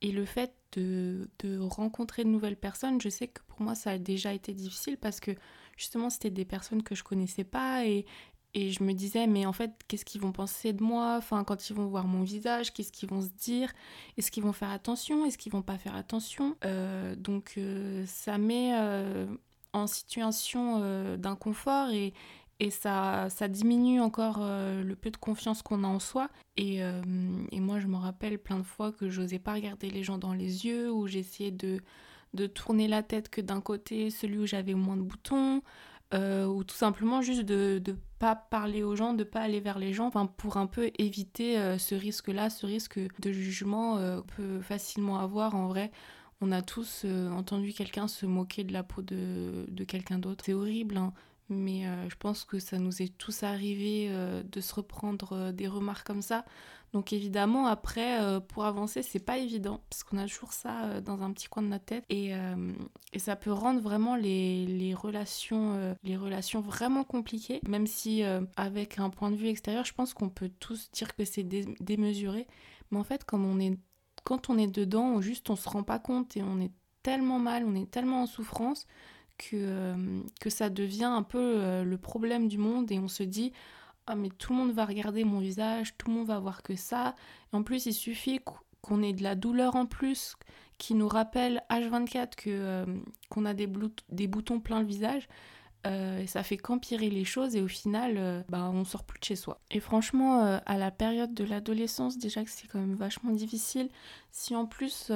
Et 0.02 0.12
le 0.12 0.26
fait 0.26 0.54
de, 0.74 1.28
rencontrer 1.60 2.24
de 2.24 2.30
nouvelles 2.30 2.58
personnes, 2.58 3.00
je 3.02 3.10
sais 3.10 3.28
que 3.28 3.42
pour 3.48 3.62
moi 3.62 3.76
ça 3.76 3.92
a 3.92 3.98
déjà 3.98 4.34
été 4.34 4.54
difficile 4.54 4.98
parce 4.98 5.20
que 5.20 5.32
justement 5.78 6.10
c'était 6.10 6.30
des 6.30 6.46
personnes 6.46 6.82
que 6.82 6.96
je 6.96 7.04
connaissais 7.04 7.44
pas 7.44 7.86
et, 7.86 8.06
et 8.54 8.72
je 8.72 8.84
me 8.84 8.94
disais 8.94 9.28
mais 9.28 9.46
en 9.46 9.54
fait 9.54 9.72
qu'est-ce 9.88 10.06
qu'ils 10.06 10.22
vont 10.22 10.32
penser 10.32 10.74
de 10.74 10.84
moi? 10.84 11.16
Enfin 11.18 11.44
quand 11.44 11.70
ils 11.70 11.76
vont 11.76 11.88
voir 11.88 12.06
mon 12.06 12.24
visage, 12.24 12.74
qu'est-ce 12.74 12.92
qu'ils 12.92 13.10
vont 13.10 13.22
se 13.22 13.30
dire? 13.30 13.72
Est-ce 14.18 14.32
qu'ils 14.32 14.44
vont 14.44 14.54
faire 14.54 14.72
attention? 14.72 15.26
Est-ce 15.26 15.38
qu'ils 15.38 15.52
vont 15.52 15.62
pas 15.62 15.78
faire 15.78 15.96
attention? 15.96 16.56
Euh, 16.66 17.16
Donc 17.16 17.54
euh, 17.58 18.04
ça 18.06 18.38
met 18.38 18.72
euh, 18.74 19.26
en 19.74 19.88
situation 19.88 20.82
d'inconfort 21.18 21.90
et, 21.92 22.14
et 22.60 22.70
ça, 22.70 23.30
ça 23.30 23.48
diminue 23.48 24.02
encore 24.02 24.40
le 24.40 24.94
peu 24.96 25.10
de 25.10 25.18
confiance 25.18 25.62
qu'on 25.62 25.84
a 25.84 25.88
en 25.88 26.00
soi. 26.00 26.30
Et, 26.58 26.80
et 26.80 27.60
moi, 27.60 27.80
je 27.80 27.88
me 27.88 27.96
rappelle 27.96 28.38
plein 28.38 28.60
de 28.60 28.64
fois 28.64 28.92
que 28.92 29.10
j'osais 29.10 29.40
pas 29.40 29.54
regarder 29.54 29.90
les 29.90 30.04
gens 30.04 30.18
dans 30.18 30.34
les 30.34 30.66
yeux, 30.66 30.92
ou 30.92 31.08
j'essayais 31.08 31.52
de, 31.52 31.80
de 32.34 32.48
tourner 32.48 32.88
la 32.88 33.02
tête 33.02 33.30
que 33.30 33.40
d'un 33.42 33.62
côté, 33.62 34.10
celui 34.10 34.40
où 34.40 34.46
j'avais 34.46 34.74
moins 34.74 34.98
de 34.98 35.02
boutons, 35.02 35.62
euh, 36.14 36.46
ou 36.46 36.64
tout 36.64 36.76
simplement 36.76 37.22
juste 37.22 37.44
de 37.44 37.82
ne 37.86 37.94
pas 38.20 38.36
parler 38.36 38.84
aux 38.84 38.96
gens, 38.96 39.14
de 39.14 39.24
pas 39.24 39.42
aller 39.42 39.60
vers 39.60 39.80
les 39.80 39.94
gens, 39.94 40.12
pour 40.38 40.58
un 40.58 40.68
peu 40.68 40.92
éviter 41.00 41.78
ce 41.80 41.96
risque-là, 41.96 42.50
ce 42.50 42.66
risque 42.66 43.00
de 43.20 43.32
jugement 43.32 43.96
qu'on 43.98 44.24
peut 44.36 44.62
facilement 44.62 45.20
avoir 45.20 45.56
en 45.56 45.68
vrai. 45.68 45.92
On 46.40 46.52
a 46.52 46.62
tous 46.62 47.06
entendu 47.06 47.74
quelqu'un 47.74 48.08
se 48.08 48.26
moquer 48.28 48.64
de 48.64 48.74
la 48.74 48.84
peau 48.84 49.02
de, 49.02 49.66
de 49.68 49.84
quelqu'un 49.84 50.20
d'autre. 50.20 50.44
C'est 50.46 50.54
horrible, 50.54 50.98
hein. 50.98 51.14
Mais 51.52 51.86
euh, 51.86 52.10
je 52.10 52.16
pense 52.16 52.46
que 52.46 52.60
ça 52.60 52.80
nous 52.80 53.02
est 53.02 53.16
tous 53.18 53.44
arrivé 53.44 54.08
euh, 54.10 54.42
de 54.42 54.62
se 54.62 54.74
reprendre 54.74 55.34
euh, 55.34 55.52
des 55.52 55.68
remarques 55.68 56.08
comme 56.08 56.22
ça. 56.22 56.46
Donc 56.94 57.12
évidemment, 57.14 57.68
après, 57.68 58.20
pour 58.50 58.66
avancer, 58.66 59.02
c'est 59.02 59.24
pas 59.24 59.38
évident, 59.38 59.82
parce 59.90 60.04
qu'on 60.04 60.18
a 60.18 60.28
toujours 60.28 60.52
ça 60.52 61.00
dans 61.00 61.22
un 61.22 61.32
petit 61.32 61.48
coin 61.48 61.64
de 61.64 61.70
notre 61.70 61.86
tête. 61.86 62.04
Et, 62.10 62.34
ça 63.16 63.38
peut 63.38 63.54
rendre 63.54 63.80
vraiment 63.80 64.18
les, 64.18 64.94
relations, 64.94 65.96
les 66.04 66.18
relations 66.18 66.60
vraiment 66.60 67.06
compliquées, 67.06 67.62
même 67.66 67.88
si 67.88 68.24
avec 68.58 69.00
un 69.00 69.10
point 69.10 69.32
de 69.32 69.38
vue 69.38 69.48
extérieur, 69.48 69.86
je 69.86 69.94
pense 69.94 70.14
qu'on 70.14 70.28
peut 70.28 70.52
tous 70.60 70.92
dire 70.92 71.16
que 71.16 71.24
c'est 71.24 71.44
démesuré. 71.44 72.46
Mais 72.92 73.00
en 73.00 73.06
fait, 73.06 73.24
quand 73.24 73.40
on 74.50 74.58
est 74.58 74.68
dedans, 74.68 75.14
on, 75.16 75.22
juste 75.22 75.50
on 75.50 75.56
se 75.56 75.70
rend 75.70 75.84
pas 75.84 75.98
compte 75.98 76.36
et 76.36 76.44
on 76.44 76.60
est 76.60 76.74
tellement 77.04 77.40
mal, 77.40 77.64
on 77.66 77.74
est 77.74 77.90
tellement 77.90 78.24
en 78.24 78.28
souffrance 78.28 78.86
que, 79.42 79.56
euh, 79.56 80.22
que 80.40 80.50
ça 80.50 80.70
devient 80.70 81.06
un 81.06 81.24
peu 81.24 81.40
euh, 81.40 81.84
le 81.84 81.98
problème 81.98 82.48
du 82.48 82.58
monde 82.58 82.92
et 82.92 83.00
on 83.00 83.08
se 83.08 83.24
dit 83.24 83.52
ah 84.08 84.16
mais 84.16 84.30
tout 84.30 84.54
le 84.54 84.60
monde 84.60 84.72
va 84.72 84.86
regarder 84.86 85.24
mon 85.24 85.40
visage, 85.40 85.96
tout 85.98 86.10
le 86.10 86.16
monde 86.16 86.28
va 86.28 86.40
voir 86.40 86.64
que 86.64 86.76
ça. 86.76 87.16
En 87.52 87.64
plus, 87.64 87.86
il 87.86 87.94
suffit 87.94 88.40
qu'on 88.82 89.04
ait 89.04 89.14
de 89.14 89.24
la 89.24 89.36
douleur 89.36 89.76
en 89.76 89.86
plus 89.86 90.36
qui 90.78 90.96
nous 90.96 91.08
rappelle 91.08 91.62
H24 91.70 92.36
que 92.36 92.50
euh, 92.50 92.86
qu'on 93.30 93.46
a 93.46 93.54
des, 93.54 93.68
boutons 93.68 94.60
plein 94.60 94.80
le 94.80 94.86
visage. 94.86 95.28
et 95.86 96.26
ça 96.28 96.44
fait 96.44 96.58
qu'empirer 96.58 97.10
les 97.10 97.26
choses 97.26 97.56
et 97.56 97.62
au 97.62 97.68
final, 97.68 98.44
bah, 98.50 98.72
on 98.74 98.84
sort 98.84 99.04
plus 99.04 99.20
de 99.20 99.26
chez 99.26 99.36
soi. 99.36 99.60
Et 99.70 99.80
franchement, 99.80 100.60
à 100.66 100.78
la 100.78 100.92
période 100.92 101.34
de 101.34 101.44
l'adolescence, 101.44 102.18
déjà 102.18 102.44
que 102.44 102.50
c'est 102.50 102.68
quand 102.68 102.80
même 102.80 102.96
vachement 102.96 103.32
difficile, 103.32 103.90
si 104.32 104.56
en 104.56 104.66
plus 104.66 105.12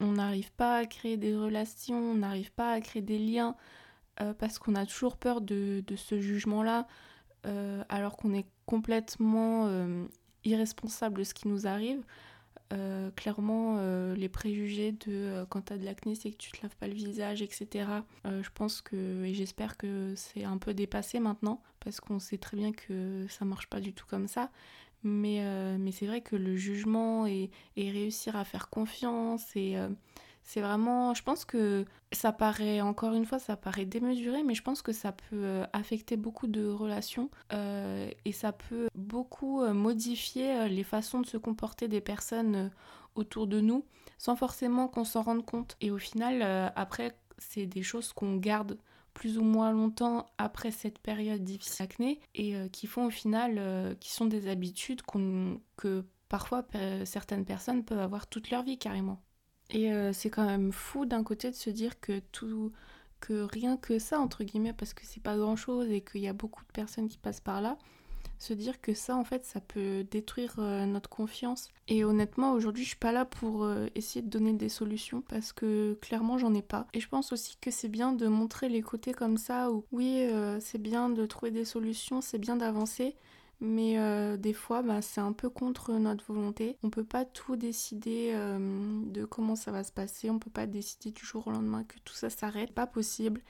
on 0.00 0.12
n'arrive 0.12 0.50
pas 0.52 0.76
à 0.76 0.86
créer 0.86 1.16
des 1.16 1.36
relations, 1.36 1.98
on 1.98 2.14
n'arrive 2.14 2.52
pas 2.52 2.72
à 2.72 2.80
créer 2.80 3.02
des 3.02 3.18
liens 3.18 3.54
euh, 4.20 4.34
parce 4.34 4.58
qu'on 4.58 4.74
a 4.74 4.86
toujours 4.86 5.16
peur 5.16 5.40
de, 5.40 5.82
ce 5.96 6.20
jugement-là, 6.20 6.86
euh, 7.46 7.82
alors 7.88 8.16
qu'on 8.16 8.34
est 8.34 8.46
complètement 8.66 9.66
euh, 9.66 10.04
irresponsable 10.44 11.18
de 11.18 11.24
ce 11.24 11.34
qui 11.34 11.48
nous 11.48 11.66
arrive. 11.66 12.02
clairement, 13.16 13.80
les 14.14 14.28
préjugés 14.28 14.92
de 14.92 15.44
quand 15.50 15.62
t'as 15.62 15.76
de 15.76 15.84
l'acné, 15.84 16.14
c'est 16.14 16.30
que 16.30 16.36
tu 16.36 16.52
te 16.52 16.62
laves 16.62 16.76
pas 16.76 16.86
le 16.86 16.94
visage, 16.94 17.42
etc. 17.42 17.66
je 18.24 18.48
pense 18.54 18.80
que, 18.80 19.24
et 19.24 19.34
j'espère 19.34 19.76
que 19.76 20.14
c'est 20.16 20.44
un 20.44 20.56
peu 20.56 20.72
dépassé 20.72 21.18
maintenant, 21.18 21.60
parce 21.80 22.00
qu'on 22.00 22.20
sait 22.20 22.38
très 22.38 22.56
bien 22.56 22.72
que 22.72 23.26
ça 23.28 23.44
marche 23.44 23.68
pas 23.68 23.80
du 23.80 23.92
tout 23.92 24.06
comme 24.06 24.28
ça. 24.28 24.50
Mais, 25.02 25.38
euh, 25.40 25.76
mais 25.78 25.92
c'est 25.92 26.06
vrai 26.06 26.20
que 26.20 26.36
le 26.36 26.56
jugement 26.56 27.26
et, 27.26 27.50
réussir 27.76 28.36
à 28.36 28.44
faire 28.44 28.68
confiance, 28.68 29.44
et 29.56 29.76
euh, 29.76 29.88
c'est 30.42 30.60
vraiment, 30.60 31.14
je 31.14 31.22
pense 31.22 31.44
que 31.44 31.84
ça 32.12 32.32
paraît, 32.32 32.80
encore 32.80 33.14
une 33.14 33.24
fois, 33.24 33.38
ça 33.38 33.56
paraît 33.56 33.86
démesuré, 33.86 34.42
mais 34.42 34.54
je 34.54 34.62
pense 34.62 34.82
que 34.82 34.92
ça 34.92 35.12
peut 35.12 35.44
euh, 35.44 35.64
affecter 35.72 36.16
beaucoup 36.16 36.46
de 36.46 36.66
relations 36.66 37.30
et 38.24 38.32
ça 38.32 38.52
peut 38.52 38.88
beaucoup 38.94 39.64
modifier 39.72 40.68
les 40.68 40.84
façons 40.84 41.20
de 41.20 41.26
se 41.26 41.36
comporter 41.36 41.88
des 41.88 42.00
personnes 42.00 42.70
autour 43.14 43.46
de 43.46 43.60
nous 43.60 43.84
sans 44.18 44.36
forcément 44.36 44.88
qu'on 44.88 45.04
s'en 45.04 45.22
rende 45.22 45.44
compte. 45.44 45.76
Et 45.80 45.90
au 45.90 45.98
final, 45.98 46.72
après, 46.76 47.16
c'est 47.38 47.66
des 47.66 47.82
choses 47.82 48.12
qu'on 48.12 48.36
garde 48.36 48.78
plus 49.14 49.38
ou 49.38 49.42
moins 49.42 49.72
longtemps 49.72 50.26
après 50.38 50.70
cette 50.70 50.98
période 50.98 51.42
difficile 51.44 51.86
d'acné 51.86 52.20
et 52.34 52.56
euh, 52.56 52.68
qui 52.68 52.86
font 52.86 53.06
au 53.06 53.10
final, 53.10 53.56
euh, 53.58 53.94
qui 53.94 54.10
sont 54.10 54.26
des 54.26 54.48
habitudes 54.48 55.02
que 55.76 56.04
parfois 56.28 56.64
certaines 57.04 57.44
personnes 57.44 57.84
peuvent 57.84 57.98
avoir 57.98 58.26
toute 58.26 58.50
leur 58.50 58.62
vie 58.62 58.78
carrément. 58.78 59.20
Et 59.72 59.92
euh, 59.92 60.12
c'est 60.12 60.30
quand 60.30 60.46
même 60.46 60.72
fou 60.72 61.06
d'un 61.06 61.22
côté 61.22 61.50
de 61.50 61.56
se 61.56 61.70
dire 61.70 62.00
que 62.00 62.20
tout, 62.32 62.72
que 63.20 63.42
rien 63.42 63.76
que 63.76 63.98
ça 63.98 64.18
entre 64.18 64.44
guillemets, 64.44 64.72
parce 64.72 64.94
que 64.94 65.02
c'est 65.04 65.22
pas 65.22 65.36
grand 65.36 65.56
chose 65.56 65.90
et 65.90 66.00
qu'il 66.00 66.20
y 66.22 66.28
a 66.28 66.32
beaucoup 66.32 66.64
de 66.64 66.72
personnes 66.72 67.08
qui 67.08 67.18
passent 67.18 67.40
par 67.40 67.60
là, 67.60 67.78
se 68.40 68.54
dire 68.54 68.80
que 68.80 68.94
ça 68.94 69.16
en 69.16 69.22
fait 69.22 69.44
ça 69.44 69.60
peut 69.60 70.02
détruire 70.10 70.54
euh, 70.58 70.86
notre 70.86 71.10
confiance 71.10 71.68
et 71.88 72.04
honnêtement 72.04 72.52
aujourd'hui 72.52 72.84
je 72.84 72.88
suis 72.88 72.96
pas 72.96 73.12
là 73.12 73.26
pour 73.26 73.64
euh, 73.64 73.86
essayer 73.94 74.22
de 74.22 74.30
donner 74.30 74.54
des 74.54 74.70
solutions 74.70 75.22
parce 75.28 75.52
que 75.52 75.96
clairement 76.00 76.38
j'en 76.38 76.54
ai 76.54 76.62
pas 76.62 76.86
et 76.94 77.00
je 77.00 77.08
pense 77.08 77.32
aussi 77.32 77.58
que 77.60 77.70
c'est 77.70 77.88
bien 77.88 78.12
de 78.12 78.26
montrer 78.26 78.70
les 78.70 78.80
côtés 78.80 79.12
comme 79.12 79.36
ça 79.36 79.70
où 79.70 79.84
oui 79.92 80.22
euh, 80.22 80.58
c'est 80.58 80.80
bien 80.80 81.10
de 81.10 81.26
trouver 81.26 81.50
des 81.50 81.66
solutions 81.66 82.22
c'est 82.22 82.38
bien 82.38 82.56
d'avancer 82.56 83.14
mais 83.62 83.98
des 84.38 84.54
fois 84.54 84.80
bah, 84.80 85.02
c'est 85.02 85.20
un 85.20 85.34
peu 85.34 85.50
contre 85.50 85.92
notre 85.92 86.24
volonté. 86.24 86.78
On 86.82 86.88
peut 86.88 87.04
pas 87.04 87.26
tout 87.26 87.56
décider 87.56 88.32
de 88.32 89.26
comment 89.26 89.54
ça 89.54 89.70
va 89.70 89.84
se 89.84 89.92
passer, 89.92 90.30
on 90.30 90.38
peut 90.38 90.48
pas 90.48 90.66
décider 90.66 91.10
du 91.10 91.22
jour 91.22 91.46
au 91.46 91.50
lendemain 91.50 91.84
que 91.84 91.98
tout 92.06 92.14
ça 92.14 92.30
s'arrête, 92.30 92.72
pas 92.72 92.86
possible. 92.86 93.42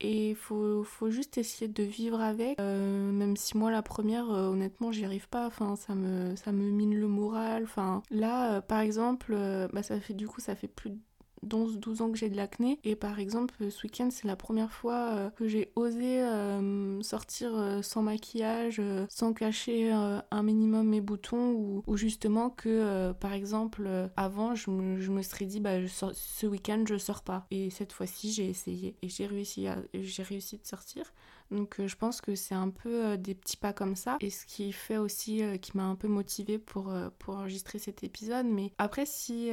Et 0.00 0.34
faut, 0.34 0.84
faut, 0.84 1.10
juste 1.10 1.38
essayer 1.38 1.66
de 1.66 1.82
vivre 1.82 2.20
avec, 2.20 2.60
euh, 2.60 3.10
même 3.10 3.36
si 3.36 3.56
moi 3.56 3.70
la 3.72 3.82
première, 3.82 4.30
euh, 4.30 4.48
honnêtement, 4.48 4.92
j'y 4.92 5.04
arrive 5.04 5.28
pas, 5.28 5.46
enfin, 5.46 5.74
ça 5.74 5.94
me, 5.96 6.36
ça 6.36 6.52
me 6.52 6.70
mine 6.70 6.94
le 6.94 7.08
moral. 7.08 7.64
Enfin, 7.64 8.02
là, 8.10 8.54
euh, 8.54 8.60
par 8.60 8.78
exemple, 8.80 9.34
bah, 9.72 9.82
ça 9.82 9.98
fait 10.00 10.14
du 10.14 10.28
coup, 10.28 10.40
ça 10.40 10.54
fait 10.54 10.68
plus 10.68 10.90
de 10.90 10.98
11-12 11.46 12.02
ans 12.02 12.10
que 12.10 12.18
j'ai 12.18 12.28
de 12.28 12.36
l'acné. 12.36 12.78
Et 12.84 12.96
par 12.96 13.18
exemple, 13.18 13.70
ce 13.70 13.82
week-end, 13.82 14.08
c'est 14.10 14.26
la 14.26 14.36
première 14.36 14.72
fois 14.72 15.10
euh, 15.12 15.30
que 15.30 15.48
j'ai 15.48 15.72
osé 15.76 16.22
euh, 16.22 17.00
sortir 17.02 17.50
euh, 17.54 17.82
sans 17.82 18.02
maquillage, 18.02 18.80
sans 19.08 19.32
cacher 19.32 19.90
un 19.90 20.42
minimum 20.42 20.88
mes 20.88 21.00
boutons, 21.00 21.82
ou, 21.86 21.96
justement 21.96 22.50
que, 22.50 23.12
par 23.12 23.32
exemple, 23.32 23.88
avant, 24.16 24.54
je 24.54 24.70
me, 24.70 25.22
serais 25.22 25.46
dit, 25.46 25.60
bah, 25.60 25.86
ce 25.88 26.46
week-end, 26.46 26.84
je 26.88 26.96
sors 26.96 27.22
pas. 27.22 27.46
Et 27.50 27.70
cette 27.70 27.92
fois-ci, 27.92 28.32
j'ai 28.32 28.48
essayé 28.48 28.96
et 29.02 29.08
j'ai 29.08 29.26
réussi, 29.26 29.66
j'ai 29.94 30.22
réussi 30.22 30.58
de 30.58 30.66
sortir. 30.66 31.12
Donc 31.50 31.80
euh, 31.80 31.88
je 31.88 31.96
pense 31.96 32.20
que 32.20 32.34
c'est 32.34 32.54
un 32.54 32.68
peu 32.68 33.06
euh, 33.06 33.16
des 33.16 33.34
petits 33.34 33.56
pas 33.56 33.72
comme 33.72 33.96
ça. 33.96 34.16
Et 34.20 34.30
ce 34.30 34.44
qui 34.44 34.72
fait 34.72 34.98
aussi, 34.98 35.42
euh, 35.42 35.56
qui 35.56 35.76
m'a 35.76 35.84
un 35.84 35.94
peu 35.94 36.08
motivée 36.08 36.58
pour, 36.58 36.92
pour 37.18 37.36
enregistrer 37.36 37.78
cet 37.78 38.04
épisode. 38.04 38.46
Mais 38.46 38.72
après, 38.78 39.06
si 39.06 39.50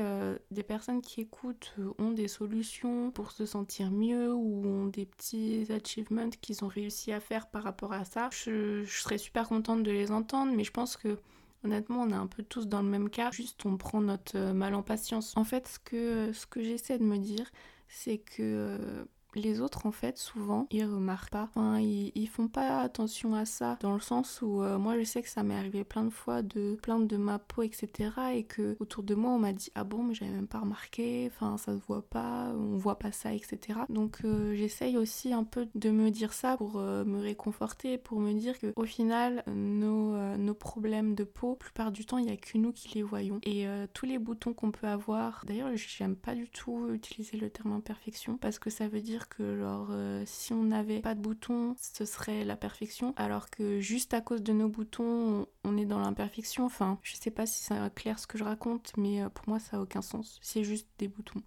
des 0.52 0.64
personnes 0.64 1.02
qui 1.02 1.22
écoutent 1.22 1.76
ont 1.98 2.12
des 2.12 2.28
solutions 2.28 3.12
pour 3.12 3.32
se 3.32 3.46
sentir 3.46 3.92
mieux 3.92 4.34
ou 4.34 4.66
ont 4.66 4.86
des 4.88 5.06
petits 5.06 5.68
achievements 5.70 6.30
qu'ils 6.42 6.64
ont 6.64 6.68
réussi 6.68 7.12
à 7.12 7.20
faire 7.20 7.48
par 7.48 7.64
rapport 7.64 7.94
à 7.94 8.06
ça, 8.06 8.30
je, 8.32 8.84
je 8.84 9.00
serais 9.00 9.18
super 9.18 9.48
contente 9.48 9.84
de 9.84 9.92
les 9.92 10.12
entendre. 10.12 10.54
Mais 10.56 10.64
je 10.64 10.72
pense 10.72 10.98
que 10.98 11.18
Honnêtement, 11.64 12.04
on 12.04 12.12
est 12.12 12.14
un 12.14 12.28
peu 12.28 12.44
tous 12.44 12.68
dans 12.68 12.84
le 12.84 12.88
même 12.88 13.10
cas, 13.10 13.32
juste 13.32 13.66
on 13.66 13.76
prend 13.76 14.00
notre 14.00 14.38
mal 14.38 14.76
en 14.76 14.84
patience. 14.84 15.36
En 15.36 15.44
fait, 15.44 15.68
ce 15.68 15.80
que, 15.80 16.32
ce 16.32 16.46
que 16.46 16.62
j'essaie 16.62 17.00
de 17.00 17.04
me 17.04 17.18
dire, 17.18 17.50
c'est 17.88 18.20
que 18.20 19.08
les 19.36 19.62
autres, 19.62 19.86
en 19.86 19.92
fait, 19.92 20.18
souvent, 20.18 20.68
ils 20.72 20.86
remarquent 20.86 21.32
pas. 21.32 21.44
Enfin, 21.44 21.80
ils, 21.80 22.28
font 22.28 22.48
pas 22.48 22.80
attention 22.82 23.36
à 23.36 23.46
ça, 23.46 23.78
dans 23.82 23.94
le 23.94 24.00
sens 24.00 24.42
où 24.42 24.62
euh, 24.62 24.78
moi, 24.78 24.98
je 24.98 25.04
sais 25.04 25.22
que 25.22 25.30
ça 25.30 25.44
m'est 25.44 25.56
arrivé 25.56 25.84
plein 25.84 26.04
de 26.04 26.10
fois 26.10 26.42
de 26.42 26.76
plaindre 26.82 27.08
de 27.08 27.18
ma 27.18 27.40
peau, 27.40 27.62
etc. 27.62 28.10
Et 28.34 28.44
que 28.44 28.76
autour 28.80 29.04
de 29.04 29.16
moi, 29.16 29.32
on 29.32 29.40
m'a 29.40 29.54
dit 29.54 29.72
Ah 29.76 29.84
bon, 29.84 30.04
mais 30.04 30.14
j'avais 30.14 30.32
même 30.32 30.48
pas 30.48 30.60
remarqué, 30.60 31.30
enfin, 31.32 31.58
ça 31.58 31.78
se 31.78 31.82
voit 31.88 32.02
pas, 32.02 32.52
on 32.56 32.78
voit 32.78 33.00
pas 33.00 33.12
ça, 33.12 33.34
etc. 33.34 33.80
Donc, 33.90 34.20
euh, 34.26 34.56
j'essaye 34.56 34.98
aussi 34.98 35.34
un 35.34 35.44
peu 35.44 35.68
de 35.76 35.92
me 35.92 36.10
dire 36.10 36.34
ça 36.34 36.58
pour 36.58 36.78
euh, 36.78 37.06
me 37.06 37.20
réconforter, 37.20 37.98
pour 37.98 38.20
me 38.20 38.34
dire 38.34 38.60
que 38.60 38.74
au 38.76 38.86
final, 38.86 39.44
nos, 39.48 40.16
nos 40.38 40.54
problèmes 40.54 41.16
de 41.16 41.24
peau, 41.24 41.52
la 41.52 41.56
plupart 41.56 41.92
du 41.92 42.06
temps, 42.06 42.18
il 42.18 42.26
y 42.26 42.32
a 42.32 42.38
que 42.38 42.58
nous 42.58 42.72
qui 42.72 42.96
les 42.96 43.04
voyons. 43.04 43.40
Et 43.44 43.66
tous 43.94 44.06
les 44.06 44.20
boutons 44.20 44.54
qu'on 44.54 44.72
peut 44.72 44.88
avoir, 44.88 45.44
d'ailleurs, 45.46 45.70
j'aime 45.76 46.16
pas 46.16 46.36
du 46.36 46.50
tout 46.50 46.90
utiliser 46.94 47.38
le 47.38 47.50
terme 47.50 47.74
imperfection 47.74 48.38
parce 48.38 48.60
que 48.60 48.70
ça 48.70 48.88
veut 48.88 49.02
que 49.26 49.58
genre 49.58 49.88
euh, 49.92 50.24
si 50.26 50.54
on 50.54 50.64
n'avait 50.64 51.02
pas 51.02 51.16
de 51.16 51.22
boutons, 51.22 51.76
ce 51.80 52.06
serait 52.06 52.44
la 52.44 52.56
perfection, 52.56 53.14
alors 53.18 53.50
que 53.50 53.80
juste 53.80 54.14
à 54.14 54.22
cause 54.22 54.42
de 54.44 54.54
nos 54.54 54.70
boutons, 54.70 55.48
on 55.64 55.78
est 55.78 55.86
dans 55.86 56.00
l'imperfection. 56.00 56.66
Enfin, 56.66 57.00
je 57.04 57.16
sais 57.16 57.32
pas 57.32 57.46
si 57.46 57.64
c'est 57.64 57.94
clair 57.96 58.20
ce 58.20 58.28
que 58.28 58.38
je 58.38 58.44
raconte, 58.44 58.94
mais 58.98 59.22
euh, 59.22 59.30
pour 59.30 59.48
moi 59.50 59.60
ça 59.60 59.78
a 59.78 59.80
aucun 59.82 60.02
sens. 60.02 60.40
C'est 60.42 60.64
juste 60.64 60.88
des 60.98 61.08
boutons. 61.08 61.44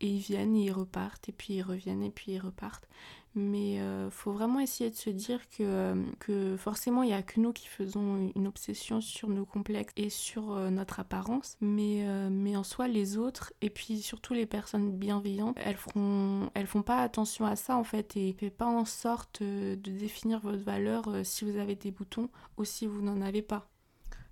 Et 0.00 0.08
ils 0.08 0.20
viennent, 0.20 0.56
et 0.56 0.64
ils 0.64 0.72
repartent, 0.72 1.28
et 1.28 1.32
puis 1.32 1.54
ils 1.54 1.62
reviennent, 1.62 2.02
et 2.02 2.10
puis 2.10 2.32
ils 2.32 2.38
repartent. 2.38 2.88
Mais 3.34 3.80
euh, 3.80 4.10
faut 4.10 4.32
vraiment 4.32 4.58
essayer 4.58 4.90
de 4.90 4.96
se 4.96 5.10
dire 5.10 5.48
que, 5.50 5.62
euh, 5.62 5.94
que 6.18 6.56
forcément, 6.56 7.04
il 7.04 7.08
n'y 7.08 7.14
a 7.14 7.22
que 7.22 7.38
nous 7.38 7.52
qui 7.52 7.68
faisons 7.68 8.32
une 8.34 8.46
obsession 8.48 9.00
sur 9.00 9.28
nos 9.28 9.44
complexes 9.44 9.92
et 9.96 10.10
sur 10.10 10.52
euh, 10.52 10.70
notre 10.70 10.98
apparence. 10.98 11.56
Mais, 11.60 12.04
mais 12.30 12.56
en 12.56 12.64
soi, 12.64 12.88
les 12.88 13.16
autres, 13.16 13.52
et 13.60 13.70
puis 13.70 14.02
surtout 14.02 14.34
les 14.34 14.46
personnes 14.46 14.96
bienveillantes, 14.96 15.56
elles 15.62 15.76
feront, 15.76 16.50
elles 16.54 16.66
font 16.66 16.82
pas 16.82 17.02
attention 17.02 17.44
à 17.44 17.56
ça 17.56 17.76
en 17.76 17.84
fait 17.84 18.16
et 18.16 18.32
faites 18.32 18.56
pas 18.56 18.66
en 18.66 18.84
sorte 18.84 19.42
de 19.42 19.74
définir 19.76 20.40
votre 20.40 20.62
valeur 20.62 21.08
si 21.24 21.44
vous 21.44 21.56
avez 21.58 21.76
des 21.76 21.90
boutons 21.90 22.30
ou 22.56 22.64
si 22.64 22.86
vous 22.86 23.02
n'en 23.02 23.20
avez 23.20 23.42
pas. 23.42 23.68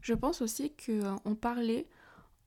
Je 0.01 0.15
pense 0.15 0.43
aussi 0.43 0.73
qu'en 0.75 1.35
parler, 1.35 1.87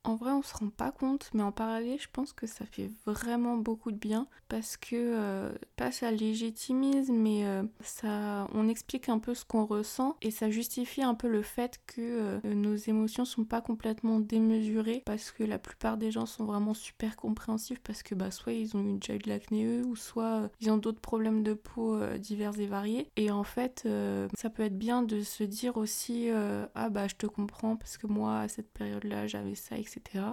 en 0.04 0.16
vrai, 0.16 0.32
on 0.32 0.42
se 0.42 0.56
rend 0.56 0.70
pas 0.70 0.92
compte, 0.92 1.30
mais 1.34 1.44
en 1.44 1.52
parallèle, 1.52 2.00
je 2.00 2.08
pense 2.12 2.34
que 2.34 2.48
ça 2.48 2.66
fait 2.66 2.90
vraiment 3.06 3.58
beaucoup 3.58 3.92
de 3.92 3.98
bien 3.98 4.28
parce 4.50 4.76
que 4.76 4.96
euh, 4.96 5.52
pas 5.76 5.92
ça 5.92 6.10
légitimise, 6.10 7.12
mais 7.12 7.46
euh, 7.46 7.62
ça, 7.82 8.48
on 8.54 8.68
explique 8.68 9.10
un 9.10 9.20
peu 9.20 9.36
ce 9.36 9.46
qu'on 9.46 9.66
ressent 9.66 10.18
et 10.24 10.32
ça 10.32 10.50
justifie 10.50 11.04
un 11.04 11.14
peu 11.14 11.28
le 11.28 11.44
fait 11.44 11.80
que 11.86 12.02
euh, 12.02 12.40
nos 12.44 12.76
émotions 12.76 13.26
sont 13.26 13.46
pas 13.46 13.62
complètement 13.62 14.20
démesurées 14.20 15.04
parce 15.06 15.32
que 15.32 15.44
la 15.44 15.60
plupart 15.60 15.98
des 15.98 16.10
gens 16.10 16.26
sont 16.26 16.46
vraiment 16.46 16.74
super 16.74 17.16
compréhensifs 17.16 17.80
parce 17.80 18.02
que 18.02 18.16
bah 18.16 18.32
soit 18.32 18.54
ils 18.54 18.76
ont 18.76 18.84
eu 18.84 18.98
déjà 18.98 19.16
eu 19.16 19.20
de 19.20 19.30
l'acné 19.30 19.66
eux 19.66 19.86
ou 19.86 19.96
soit 19.96 20.50
ils 20.62 20.72
ont 20.72 20.78
d'autres 20.78 21.00
problèmes 21.00 21.44
de 21.44 21.54
peau 21.54 22.00
divers 22.18 22.60
et 22.60 22.66
variés. 22.68 23.08
Et 23.18 23.30
en 23.30 23.44
fait 23.44 23.88
ça 24.36 24.50
peut 24.50 24.64
être 24.64 24.78
bien 24.78 25.04
de 25.04 25.22
se 25.22 25.44
dire 25.44 25.78
aussi 25.78 26.30
ah 26.76 26.90
bah 26.90 27.08
je 27.08 27.16
te 27.16 27.28
comprends 27.28 27.76
parce 27.76 27.98
que 27.98 28.08
moi 28.08 28.40
à 28.40 28.48
cette 28.48 28.72
période-là 28.72 29.28
j'avais 29.28 29.56
ça 29.56 29.78
etc 29.78 29.91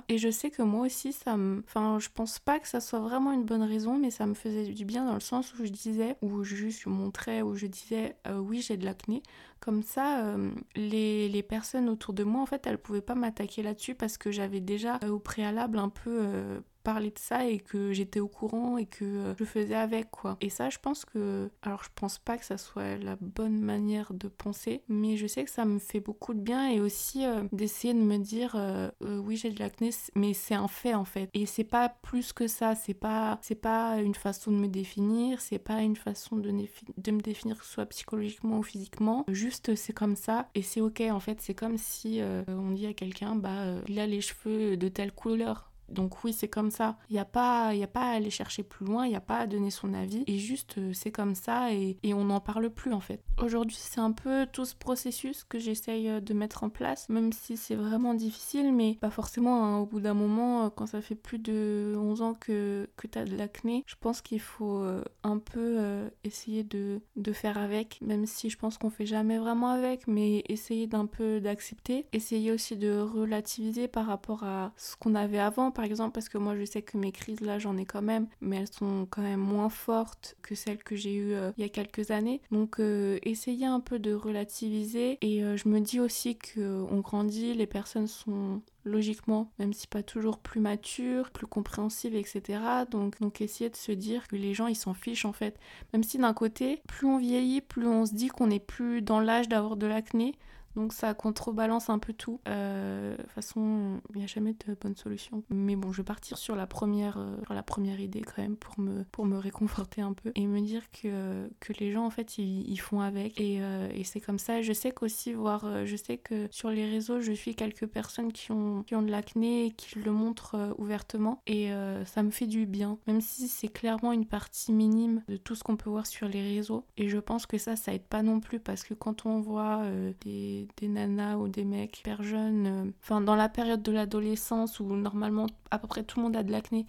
et 0.09 0.19
je 0.19 0.31
sais 0.31 0.51
que 0.51 0.63
moi 0.63 0.87
aussi, 0.87 1.13
ça 1.13 1.37
me. 1.37 1.63
Enfin, 1.67 1.99
je 1.99 2.09
pense 2.13 2.39
pas 2.39 2.59
que 2.59 2.69
ça 2.69 2.81
soit 2.81 3.01
vraiment 3.01 3.33
une 3.33 3.45
bonne 3.45 3.63
raison, 3.63 3.99
mais 3.99 4.11
ça 4.11 4.27
me 4.27 4.35
faisait 4.35 4.67
du 4.67 4.85
bien 4.85 5.05
dans 5.05 5.15
le 5.15 5.21
sens 5.21 5.55
où 5.55 5.65
je 5.65 5.71
disais, 5.71 6.17
ou 6.23 6.45
juste 6.45 6.83
je 6.83 6.89
montrais, 6.89 7.43
où 7.43 7.55
je 7.55 7.67
disais, 7.67 8.17
euh, 8.27 8.39
oui, 8.39 8.61
j'ai 8.61 8.77
de 8.77 8.85
l'acné. 8.85 9.23
Comme 9.61 9.83
ça, 9.83 10.25
euh, 10.25 10.51
les, 10.77 11.29
les, 11.29 11.43
personnes 11.43 11.89
autour 11.89 12.15
de 12.15 12.25
moi, 12.25 12.43
en 12.43 12.47
fait, 12.47 12.67
elles 12.67 12.79
pouvaient 12.79 13.01
pas 13.01 13.15
m'attaquer 13.15 13.63
là-dessus 13.63 13.95
parce 13.95 14.17
que 14.17 14.31
j'avais 14.31 14.61
déjà 14.61 14.99
euh, 15.03 15.09
au 15.09 15.19
préalable 15.19 15.79
un 15.79 15.89
peu 15.89 16.61
de 16.95 17.13
ça 17.19 17.47
et 17.47 17.59
que 17.59 17.93
j'étais 17.93 18.21
au 18.21 18.29
courant 18.29 18.79
et 18.79 18.87
que 18.87 19.05
euh, 19.05 19.35
je 19.39 19.45
faisais 19.45 19.75
avec 19.75 20.11
quoi. 20.11 20.37
Et 20.41 20.51
ça 20.51 20.71
je 20.71 20.79
pense 20.79 21.05
que 21.05 21.51
alors 21.63 21.85
je 21.85 21.91
pense 21.95 22.19
pas 22.19 22.39
que 22.39 22.45
ça 22.45 22.59
soit 22.59 22.97
la 22.97 23.17
bonne 23.21 23.61
manière 23.61 24.13
de 24.15 24.29
penser 24.29 24.83
mais 24.89 25.17
je 25.17 25.27
sais 25.27 25.45
que 25.45 25.51
ça 25.51 25.65
me 25.65 25.79
fait 25.79 26.01
beaucoup 26.01 26.35
de 26.35 26.41
bien 26.41 26.69
et 26.69 26.81
aussi 26.81 27.25
euh, 27.25 27.45
d'essayer 27.53 27.95
de 27.95 28.01
me 28.01 28.19
dire 28.19 28.55
euh, 28.57 28.91
oui 29.01 29.37
j'ai 29.37 29.51
de 29.51 29.59
l'acné 29.59 29.91
mais 30.15 30.35
c'est 30.35 30.55
un 30.55 30.69
fait 30.69 30.95
en 30.95 31.05
fait. 31.05 31.29
Et 31.35 31.47
c'est 31.47 31.65
pas 31.65 31.89
plus 31.89 32.33
que 32.33 32.47
ça 32.47 32.75
c'est 32.75 32.95
pas 32.95 33.39
c'est 33.43 33.55
pas 33.55 34.01
une 34.01 34.15
façon 34.15 34.51
de 34.51 34.57
me 34.57 34.69
définir 34.69 35.41
c'est 35.41 35.59
pas 35.59 35.83
une 35.83 35.97
façon 35.97 36.37
de, 36.37 36.51
de 36.51 37.11
me 37.11 37.21
définir 37.21 37.63
soit 37.63 37.87
psychologiquement 37.87 38.59
ou 38.59 38.63
physiquement. 38.63 39.25
Juste 39.29 39.75
c'est 39.75 39.93
comme 39.93 40.17
ça 40.17 40.49
et 40.55 40.63
c'est 40.63 40.81
ok 40.81 41.03
en 41.11 41.21
fait. 41.21 41.41
C'est 41.41 41.55
comme 41.55 41.77
si 41.77 42.21
on 42.49 42.71
dit 42.71 42.87
à 42.87 42.95
quelqu'un 42.95 43.37
bah 43.37 43.75
il 43.89 43.99
a 43.99 44.07
les 44.07 44.21
cheveux 44.21 44.77
de 44.77 44.89
telle 44.89 45.13
couleur 45.13 45.69
donc 45.89 46.25
oui, 46.25 46.33
c'est 46.33 46.49
comme 46.49 46.71
ça. 46.71 46.97
Il 47.11 47.15
n'y 47.15 47.19
a, 47.19 47.25
pas, 47.25 47.75
y 47.75 47.83
a 47.83 47.89
pas 47.89 48.03
à 48.03 48.11
aller 48.15 48.31
chercher 48.31 48.63
plus 48.63 48.87
loin, 48.87 49.07
il 49.07 49.11
n'y 49.11 49.17
a 49.17 49.21
pas 49.21 49.39
à 49.39 49.47
donner 49.47 49.71
son 49.71 49.95
avis. 49.95 50.25
Et 50.27 50.39
juste, 50.39 50.79
euh, 50.79 50.93
c'est 50.93 51.11
comme 51.11 51.35
ça 51.35 51.73
et, 51.73 51.97
on 52.19 52.25
n'en 52.25 52.41
parle 52.41 52.71
plus 52.71 52.93
en 52.93 53.01
fait. 53.01 53.23
Aujourd'hui, 53.41 53.77
c'est 53.79 54.01
un 54.01 54.11
peu 54.11 54.47
tout 54.53 54.65
ce 54.65 54.75
processus 54.75 55.45
que 55.45 55.59
j'essaye 55.61 56.09
euh, 56.09 56.21
de 56.21 56.35
mettre 56.35 56.65
en 56.65 56.69
place, 56.69 57.09
même 57.09 57.33
si 57.33 57.57
c'est 57.57 57.77
vraiment 57.77 58.15
difficile, 58.15 58.73
mais 58.73 58.97
pas 59.01 59.11
forcément. 59.11 59.65
Hein. 59.65 59.79
au 59.79 59.87
bout 59.87 60.01
d'un 60.01 60.15
moment, 60.15 60.65
euh, 60.65 60.69
quand 60.71 60.87
ça 60.87 61.01
fait 61.01 61.15
plus 61.15 61.39
de 61.39 61.95
11 61.97 62.23
ans 62.23 62.35
que, 62.35 62.89
que 62.97 63.07
tu 63.07 63.19
as 63.19 63.25
de 63.25 63.37
l'acné, 63.37 63.85
je 63.87 63.95
pense 64.01 64.21
qu'il 64.21 64.41
faut 64.41 64.85
un 65.23 65.39
peu 65.39 65.79
essayer 66.25 66.65
de, 66.65 67.01
de 67.17 67.33
faire 67.33 67.59
avec, 67.59 68.01
même 68.01 68.27
si 68.27 68.51
je 68.51 68.59
pense 68.59 68.79
qu'on 68.79 68.91
fait 68.91 69.07
jamais 69.07 69.39
vraiment 69.39 69.71
avec, 69.71 70.07
mais 70.09 70.43
essayer 70.49 70.87
d'un 70.87 71.07
peu 71.07 71.41
d'accepter. 71.41 72.07
Essayer 72.13 72.53
aussi 72.53 72.77
de 72.77 72.99
relativiser 72.99 73.87
par 73.87 74.07
rapport 74.07 74.43
à 74.43 74.73
ce 74.77 74.97
qu'on 74.97 75.15
avait 75.15 75.39
avant 75.39 75.71
par 75.79 75.85
exemple, 75.85 76.11
parce 76.11 76.29
que 76.29 76.39
moi 76.39 76.57
je 76.59 76.65
sais 76.65 76.83
que 76.83 76.99
mes 76.99 77.13
crises 77.13 77.41
là 77.41 77.61
j'en 77.61 77.77
ai 77.77 77.85
quand 77.85 78.03
même, 78.03 78.27
mais 78.41 78.57
elles 78.57 78.73
sont 78.73 79.07
quand 79.09 79.23
même 79.23 79.39
moins 79.39 79.69
fortes 79.69 80.37
que 80.43 80.57
celles 80.57 80.83
que 80.83 80.97
j'ai 80.97 81.15
eues 81.15 81.35
euh, 81.35 81.53
il 81.57 81.63
y 81.63 81.65
a 81.65 81.69
quelques 81.69 82.11
années. 82.11 82.41
Donc 82.51 82.81
euh, 82.81 83.21
essayer 83.23 83.65
un 83.65 83.79
peu 83.79 84.01
de 84.01 84.13
relativiser 84.13 85.19
et 85.23 85.45
euh, 85.45 85.57
je 85.57 85.69
me 85.69 85.79
dis 85.79 86.01
aussi 86.01 86.37
qu'on 86.37 86.99
grandit, 86.99 87.55
les 87.55 87.69
personnes 87.69 88.09
sont 88.09 88.61
logiquement, 88.85 89.53
même 89.61 89.73
si 89.73 89.87
pas 89.87 90.03
toujours 90.03 90.39
plus 90.39 90.59
matures, 90.59 91.31
plus 91.31 91.47
compréhensives, 91.47 92.17
etc. 92.17 92.59
Donc, 92.91 93.21
donc 93.21 93.41
essayer 93.41 93.71
de 93.71 93.77
se 93.77 93.93
dire 93.93 94.27
que 94.27 94.35
les 94.35 94.55
gens 94.55 94.67
ils 94.67 94.75
s'en 94.75 94.95
fichent 94.95 95.27
en 95.27 95.33
fait. 95.33 95.61
Même 95.93 96.03
si 96.03 96.19
d'un 96.19 96.35
côté, 96.35 96.83
plus 96.89 97.07
on 97.07 97.19
vieillit, 97.19 97.61
plus 97.61 97.87
on 97.87 98.05
se 98.05 98.15
dit 98.15 98.27
qu'on 98.27 98.49
n'est 98.49 98.59
plus 98.59 99.01
dans 99.01 99.21
l'âge 99.21 99.49
d'avoir 99.49 99.77
de 99.77 99.87
l'acné. 99.87 100.35
Donc 100.79 100.93
ça 100.93 101.13
contrebalance 101.13 101.91
un 101.91 101.99
peu 101.99 102.13
tout. 102.13 102.41
Euh, 102.49 103.17
de 103.17 103.23
toute 103.23 103.33
façon, 103.33 104.01
il 104.15 104.19
n'y 104.19 104.25
a 104.25 104.27
jamais 104.27 104.53
de 104.53 104.77
bonne 104.81 104.97
solution. 104.97 105.43
Mais 105.51 105.77
bon, 105.77 105.93
je 105.93 105.99
vais 105.99 106.07
partir 106.07 106.39
sur 106.39 106.55
la 106.55 106.67
première, 106.67 107.19
euh, 107.19 107.37
la 107.51 107.63
première 107.63 108.01
idée 108.01 108.23
quand 108.23 108.41
même 108.41 108.57
pour 108.57 108.79
me, 108.79 109.05
pour 109.11 109.27
me 109.27 109.39
réconforter 109.39 110.01
un 110.01 110.13
peu 110.13 110.33
et 110.35 110.47
me 110.47 110.61
dire 110.61 110.83
que, 110.91 111.51
que 111.61 111.73
les 111.81 111.93
gens 111.93 112.07
en 112.07 112.11
fait 112.11 112.39
ils, 112.39 112.79
font 112.79 113.01
avec 113.01 113.41
et, 113.41 113.61
et 113.95 114.05
c'est 114.05 114.21
comme 114.21 114.39
ça. 114.39 114.63
Je 114.63 114.73
sais 114.73 114.93
qu'aussi 114.93 115.33
voir, 115.33 115.85
je 115.85 115.97
sais 115.97 116.17
que 116.17 116.47
sur 116.51 116.71
les 116.71 116.89
réseaux, 116.89 117.21
je 117.21 117.33
suis 117.33 117.55
quelques 117.55 117.87
personnes 117.87 118.33
qui 118.33 118.53
ont, 118.53 118.85
qui 118.85 118.95
ont 118.95 119.03
de 119.03 119.11
l'acné 119.11 119.67
et 119.67 119.71
qui 119.73 119.99
le 119.99 120.13
montrent 120.13 120.75
ouvertement 120.79 121.43
et 121.47 121.71
ça 122.05 122.23
me 122.23 122.31
fait 122.31 122.47
du 122.47 122.67
bien, 122.67 122.99
même 123.07 123.21
si 123.21 123.49
c'est 123.49 123.69
clairement 123.69 124.13
une 124.13 124.27
partie 124.27 124.73
minime 124.73 125.23
de 125.29 125.37
tout 125.37 125.55
ce 125.55 125.65
qu'on 125.65 125.77
peut 125.77 125.91
voir 125.91 126.07
sur 126.07 126.29
les 126.29 126.43
réseaux. 126.43 126.85
Et 126.97 127.09
je 127.09 127.19
pense 127.19 127.47
que 127.47 127.59
ça, 127.59 127.77
ça 127.77 127.93
aide 127.95 128.07
pas 128.07 128.23
non 128.23 128.41
plus 128.41 128.61
parce 128.61 128.85
que 128.85 128.95
quand 128.95 129.27
on 129.27 129.41
voit 129.41 129.83
euh, 129.85 130.13
des, 130.21 130.68
des, 130.77 130.89
nanas 130.89 131.37
ou 131.37 131.49
des 131.49 131.65
mecs 131.65 131.99
hyper 132.01 132.23
jeunes, 132.23 132.67
euh, 132.67 132.91
enfin 133.03 133.21
dans 133.21 133.37
la 133.37 133.49
période 133.49 133.83
de 133.83 133.93
l'adolescence 133.93 134.81
où 134.81 134.85
normalement 134.85 135.47
à 135.71 135.79
peu 135.79 135.87
près 135.89 136.03
tout 136.05 136.19
le 136.19 136.25
monde 136.25 136.37
a 136.37 136.43
de 136.43 136.53
l'acné 136.53 136.87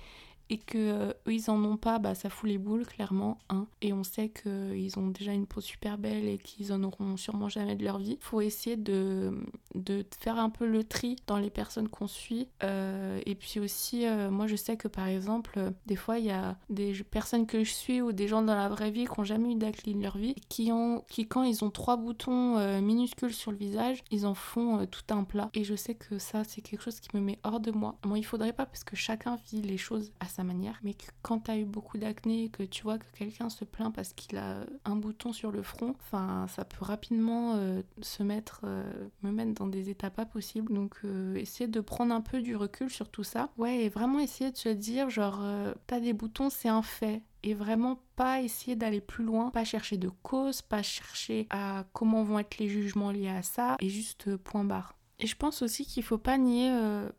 et 0.50 0.58
que 0.58 0.78
euh, 0.78 1.14
ils 1.28 1.50
en 1.50 1.64
ont 1.64 1.78
pas, 1.78 2.00
bah 2.00 2.16
ça 2.16 2.30
fout 2.30 2.50
les 2.50 2.58
boules 2.58 2.86
clairement. 2.86 3.38
Hein. 3.50 3.68
Et 3.82 3.94
on 3.94 4.04
sait 4.04 4.30
qu'ils 4.30 4.98
ont 4.98 5.08
déjà 5.08 5.32
une 5.32 5.46
peau 5.46 5.62
super 5.62 5.98
belle 5.98 6.26
et 6.28 6.38
qu'ils 6.38 6.74
en 6.74 6.84
auront 6.84 7.18
sûrement 7.18 7.50
jamais 7.50 7.76
de 7.76 7.84
leur 7.84 8.00
vie. 8.00 8.18
Faut 8.20 8.42
essayer 8.42 8.76
de, 8.76 9.32
de 9.76 10.04
faire 10.20 10.40
un 10.40 10.50
peu 10.50 10.68
le 10.68 10.84
tri 10.84 11.18
dans 11.28 11.38
les 11.38 11.52
personnes 11.52 11.88
qu'on 11.88 12.08
suit. 12.08 12.48
Euh, 12.64 13.22
et 13.26 13.36
puis 13.36 13.60
aussi, 13.60 14.08
euh, 14.08 14.32
moi 14.32 14.48
je 14.48 14.56
sais 14.56 14.76
que 14.76 14.88
par 14.88 15.08
exemple, 15.08 15.72
des 15.86 15.96
fois 15.96 16.18
il 16.18 16.26
y 16.26 16.32
a 16.32 16.58
des 16.70 16.94
personnes 17.04 17.46
que 17.46 17.64
je 17.64 17.72
suis 17.72 18.02
ou 18.02 18.12
des 18.12 18.28
gens 18.28 18.42
dans 18.42 18.56
la 18.56 18.70
vraie 18.70 18.92
vie 18.92 19.06
qui 19.06 19.20
ont 19.20 19.24
jamais 19.24 19.52
eu 19.52 19.56
d'acné 19.56 19.94
de 19.94 20.02
leur 20.02 20.18
vie, 20.18 20.36
qui 20.50 20.72
ont, 20.72 21.04
qui 21.10 21.28
quand 21.28 21.44
ils 21.44 21.64
ont 21.64 21.70
trois 21.70 21.98
boutons 21.98 22.80
minuscules 22.82 23.34
sur 23.34 23.52
le 23.52 23.58
visage, 23.58 24.04
ils 24.10 24.26
en 24.26 24.34
font 24.34 24.86
tout 24.88 25.14
un 25.14 25.24
plat. 25.24 25.50
Et 25.54 25.64
je 25.64 25.76
sais 25.76 25.94
que 25.94 26.18
ça 26.18 26.44
c'est 26.44 26.62
quelque 26.62 26.82
chose 26.82 27.00
qui 27.00 27.16
me 27.16 27.22
met 27.22 27.38
hors 27.44 27.60
de 27.60 27.72
moi. 27.72 27.96
Moi 28.06 28.18
il 28.18 28.24
faudrait 28.24 28.54
pas 28.54 28.66
parce 28.66 28.84
que 28.84 28.96
chacun 28.96 29.38
vit 29.52 29.62
les 29.62 29.78
choses 29.78 30.12
à 30.20 30.26
sa 30.26 30.39
manière. 30.44 30.80
Mais 30.84 30.94
que 30.94 31.06
quand 31.22 31.42
tu 31.42 31.52
as 31.52 31.58
eu 31.58 31.66
beaucoup 31.66 31.98
d'acné, 31.98 32.50
que 32.50 32.64
tu 32.64 32.84
vois 32.84 32.98
que 32.98 33.06
quelqu'un 33.18 33.50
se 33.50 33.66
plaint 33.66 33.94
parce 33.94 34.14
qu'il 34.14 34.38
a 34.38 34.66
un 34.86 34.96
bouton 34.96 35.34
sur 35.34 35.52
le 35.52 35.62
front, 35.62 35.96
enfin, 36.00 36.46
ça 36.48 36.66
peut 36.66 36.86
rapidement 36.86 37.54
euh, 37.56 37.82
se 38.02 38.24
mettre, 38.24 38.62
euh, 38.64 38.84
me 39.24 39.32
mettre 39.32 39.54
dans 39.54 39.68
des 39.68 39.90
états 39.90 40.10
pas 40.10 40.26
possibles. 40.26 40.74
Donc, 40.74 40.96
euh, 41.06 41.36
essayer 41.36 41.68
de 41.68 41.80
prendre 41.80 42.14
un 42.14 42.22
peu 42.22 42.42
du 42.42 42.56
recul 42.56 42.90
sur 42.90 43.10
tout 43.10 43.24
ça. 43.24 43.50
Ouais, 43.58 43.84
et 43.86 43.90
vraiment 43.90 44.20
essayer 44.20 44.52
de 44.52 44.58
se 44.58 44.70
dire, 44.70 45.10
genre, 45.10 45.42
t'as 45.88 46.00
des 46.00 46.14
boutons, 46.14 46.50
c'est 46.50 46.70
un 46.70 46.82
fait 46.82 47.24
et 47.42 47.54
vraiment 47.54 48.02
pas 48.16 48.42
essayer 48.42 48.76
d'aller 48.76 49.00
plus 49.00 49.24
loin, 49.24 49.50
pas 49.52 49.64
chercher 49.64 49.98
de 49.98 50.10
cause, 50.10 50.62
pas 50.62 50.84
chercher 50.84 51.48
à 51.50 51.86
comment 51.94 52.24
vont 52.24 52.40
être 52.40 52.58
les 52.58 52.68
jugements 52.68 53.12
liés 53.12 53.30
à 53.30 53.44
ça, 53.44 53.78
et 53.80 53.90
juste 53.90 54.36
point 54.36 54.66
barre. 54.66 55.00
Et 55.20 55.28
je 55.28 55.36
pense 55.36 55.62
aussi 55.62 55.86
qu'il 55.86 56.04
faut 56.04 56.18
pas 56.18 56.38
nier 56.38 56.72
euh, 56.72 57.10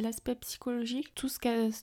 l'aspect 0.00 0.34
psychologique, 0.36 1.14
tout 1.14 1.28
ce, 1.28 1.38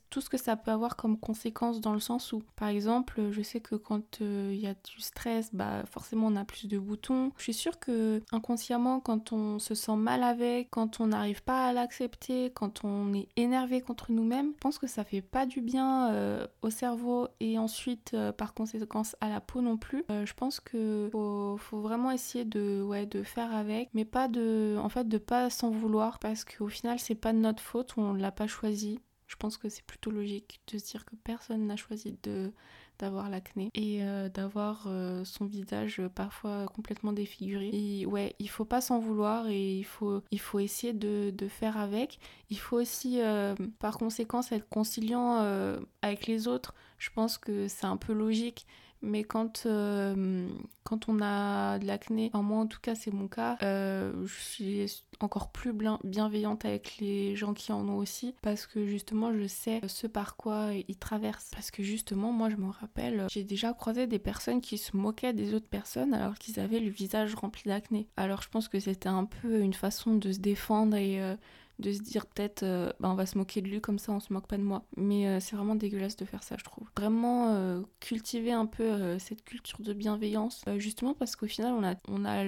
tout 0.10 0.22
ce 0.22 0.30
que 0.30 0.38
ça 0.38 0.56
peut 0.56 0.72
avoir 0.72 0.96
comme 0.96 1.18
conséquence 1.18 1.82
dans 1.82 1.94
le 1.94 2.00
sens 2.00 2.34
où, 2.34 2.44
par 2.56 2.70
exemple, 2.70 3.32
je 3.32 3.42
sais 3.42 3.60
que 3.60 3.76
quand 3.76 4.22
euh, 4.22 4.52
il 4.54 4.60
y 4.60 4.68
a 4.68 4.74
du 4.74 5.02
stress, 5.02 5.50
bah 5.54 5.84
forcément 5.86 6.28
on 6.28 6.36
a 6.36 6.46
plus 6.46 6.68
de 6.68 6.78
boutons. 6.78 7.32
Je 7.38 7.44
suis 7.44 7.54
sûre 7.54 7.80
que 7.80 8.22
inconsciemment, 8.32 9.00
quand 9.00 9.32
on 9.32 9.60
se 9.60 9.76
sent 9.76 9.96
mal 9.96 10.24
avec, 10.24 10.70
quand 10.70 11.00
on 11.00 11.08
n'arrive 11.08 11.44
pas 11.44 11.68
à 11.68 11.74
l'accepter, 11.74 12.52
quand 12.54 12.84
on 12.84 13.14
est 13.14 13.28
énervé 13.36 13.82
contre 13.82 14.12
nous-mêmes, 14.12 14.52
je 14.54 14.60
pense 14.60 14.80
que 14.80 14.88
ça 14.88 15.04
fait 15.04 15.22
pas 15.22 15.46
du 15.46 15.62
bien 15.62 16.12
euh, 16.12 16.48
au 16.62 16.70
cerveau 16.70 17.28
et 17.40 17.58
ensuite 17.58 18.16
par 18.38 18.54
conséquence 18.54 19.16
à 19.22 19.30
la 19.30 19.42
peau 19.42 19.62
non 19.62 19.78
plus. 19.78 20.04
je 20.10 20.34
pense 20.34 20.60
que 20.60 21.10
faut, 21.12 21.58
vraiment 21.72 22.12
essayer 22.12 22.46
de, 22.46 22.82
ouais, 22.82 23.06
de 23.06 23.24
faire 23.24 23.54
avec, 23.54 23.90
mais 23.94 24.06
pas 24.06 24.28
de, 24.28 24.78
en 24.82 24.90
fait, 24.90 25.08
de 25.08 25.18
pas 25.18 25.50
sans 25.50 25.70
vouloir 25.70 26.20
parce 26.20 26.44
qu'au 26.44 26.68
final 26.68 27.00
c'est 27.00 27.16
pas 27.16 27.34
de 27.34 27.38
notre 27.38 27.62
faute, 27.62 27.96
l'a 28.14 28.32
pas 28.32 28.48
choisi. 28.48 29.00
Je 29.28 29.36
pense 29.36 29.58
que 29.58 29.68
c'est 29.68 29.86
plutôt 29.86 30.10
logique 30.10 30.62
de 30.72 30.78
se 30.78 30.86
dire 30.86 31.06
que 31.06 31.16
personne 31.16 31.68
n'a 31.68 31.76
choisi 31.76 32.18
d'avoir 32.98 33.30
l'acné 33.30 33.70
et 33.76 34.02
euh, 34.02 34.30
d'avoir 34.30 34.86
euh, 34.88 35.26
son 35.26 35.46
visage 35.46 36.02
parfois 36.16 36.66
complètement 36.74 37.12
défiguré. 37.12 37.70
Et 37.74 38.06
ouais, 38.06 38.36
il 38.40 38.50
faut 38.50 38.66
pas 38.66 38.80
s'en 38.80 39.00
vouloir 39.00 39.48
et 39.50 39.78
il 39.78 39.84
faut, 39.84 40.24
il 40.32 40.40
faut 40.40 40.60
essayer 40.60 40.94
de, 40.94 41.32
de 41.32 41.48
faire 41.50 41.78
avec. 41.78 42.20
Il 42.50 42.58
faut 42.58 42.78
aussi 42.78 43.22
euh, 43.22 43.54
par 43.80 43.98
conséquent 43.98 44.42
être 44.50 44.70
conciliant 44.70 45.46
avec 46.02 46.26
les 46.26 46.48
autres. 46.48 46.74
Je 46.98 47.10
pense 47.10 47.38
que 47.38 47.68
c'est 47.68 47.86
un 47.86 47.98
peu 47.98 48.14
logique 48.14 48.66
mais 49.04 49.24
quand, 49.24 49.68
quand 50.84 51.10
on 51.10 51.22
a 51.22 51.78
de 51.78 51.86
l'acné, 51.86 52.32
en 52.34 52.42
moi 52.42 52.58
en 52.58 52.66
tout 52.66 52.80
cas 52.82 52.96
c'est 52.96 53.14
mon 53.14 53.28
cas, 53.28 53.58
je 53.62 54.40
suis 54.40 54.82
encore 55.24 55.52
plus 55.52 55.74
bienveillante 56.04 56.66
avec 56.66 56.98
les 57.00 57.36
gens 57.36 57.54
qui 57.54 57.72
en 57.72 57.88
ont 57.88 57.98
aussi 57.98 58.36
parce 58.42 58.68
que 58.68 58.86
justement 58.86 59.34
je 59.34 59.48
sais 59.48 59.82
ce 59.88 60.08
par 60.08 60.36
quoi 60.36 60.70
ils 60.88 60.98
traversent. 60.98 61.52
Parce 61.52 61.72
que 61.72 61.84
justement 61.84 62.32
moi 62.32 62.50
je 62.50 62.56
me 62.56 62.70
rappelle, 62.70 63.28
j'ai 63.32 63.44
déjà 63.44 63.74
croisé 63.74 64.08
des 64.08 64.20
personnes 64.20 64.62
qui 64.62 64.78
se 64.78 64.96
moquaient 64.96 65.34
des 65.34 65.54
autres 65.54 65.68
personnes 65.68 66.14
alors 66.14 66.36
qu'ils 66.36 66.60
avaient 66.60 66.80
le 66.80 66.90
visage 66.90 67.36
rempli 67.36 67.64
d'acné. 67.66 68.08
Alors 68.18 68.42
je 68.42 68.50
pense 68.50 68.68
que 68.68 68.80
c'était 68.80 69.10
un 69.10 69.26
peu 69.26 69.60
une 69.60 69.74
façon 69.74 70.16
de 70.16 70.32
se 70.32 70.40
défendre 70.40 70.96
et... 70.96 71.22
Euh, 71.22 71.36
de 71.80 71.92
se 71.92 72.02
dire 72.02 72.26
peut-être 72.26 72.64
euh, 72.64 72.92
bah, 73.00 73.10
on 73.10 73.16
va 73.16 73.26
se 73.26 73.38
moquer 73.38 73.62
de 73.62 73.68
lui 73.68 73.82
comme 73.82 74.00
ça 74.00 74.12
on 74.12 74.20
se 74.20 74.34
moque 74.34 74.48
pas 74.48 74.58
de 74.58 74.64
moi. 74.64 74.84
Mais 74.96 75.28
euh, 75.28 75.40
c'est 75.40 75.56
vraiment 75.56 75.76
dégueulasse 75.76 76.16
de 76.16 76.26
faire 76.26 76.44
ça 76.44 76.56
je 76.58 76.64
trouve. 76.64 76.88
Vraiment 76.98 77.54
euh, 77.54 77.82
cultiver 78.00 78.52
un 78.52 78.66
peu 78.66 79.18
cette 79.20 79.44
culture 79.44 79.82
de 79.82 79.94
bienveillance 79.94 80.64
justement 80.78 81.14
parce 81.14 81.36
qu'au 81.36 81.48
final 81.48 81.74
on 81.74 81.84
a, 81.84 81.96
on 82.08 82.26
a 82.26 82.44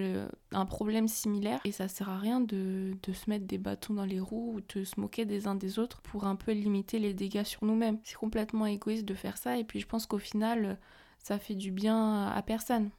un 0.52 0.65
problème 0.65 1.08
similaire 1.08 1.60
et 1.65 1.72
ça 1.72 1.88
sert 1.88 2.10
à 2.10 2.18
rien 2.18 2.39
de, 2.39 2.94
de, 3.04 3.13
se 3.13 3.30
mettre 3.30 3.46
des 3.46 3.58
bâtons 3.58 3.94
dans 3.94 4.06
les 4.06 4.20
roues 4.20 4.56
ou 4.56 4.62
de 4.76 4.84
se 4.84 5.00
moquer 5.00 5.26
des 5.26 5.48
uns 5.48 5.56
des 5.56 5.80
autres 5.80 6.02
pour 6.02 6.26
un 6.26 6.36
peu 6.36 6.52
limiter 6.52 7.00
les 7.00 7.13
dégâts 7.13 7.44
sur 7.44 7.63
nous-mêmes. 7.65 8.00
C'est 8.04 8.18
complètement 8.18 8.65
égoïste 8.65 9.06
de 9.06 9.13
faire 9.13 9.38
ça 9.38 9.58
et 9.58 9.63
puis 9.63 9.80
je 9.80 9.88
pense 9.88 10.06
qu'au 10.06 10.20
final 10.20 10.78
ça 11.20 11.38
fait 11.38 11.56
du 11.56 11.72
bien 11.72 12.28
à 12.28 12.42
personne 12.42 12.89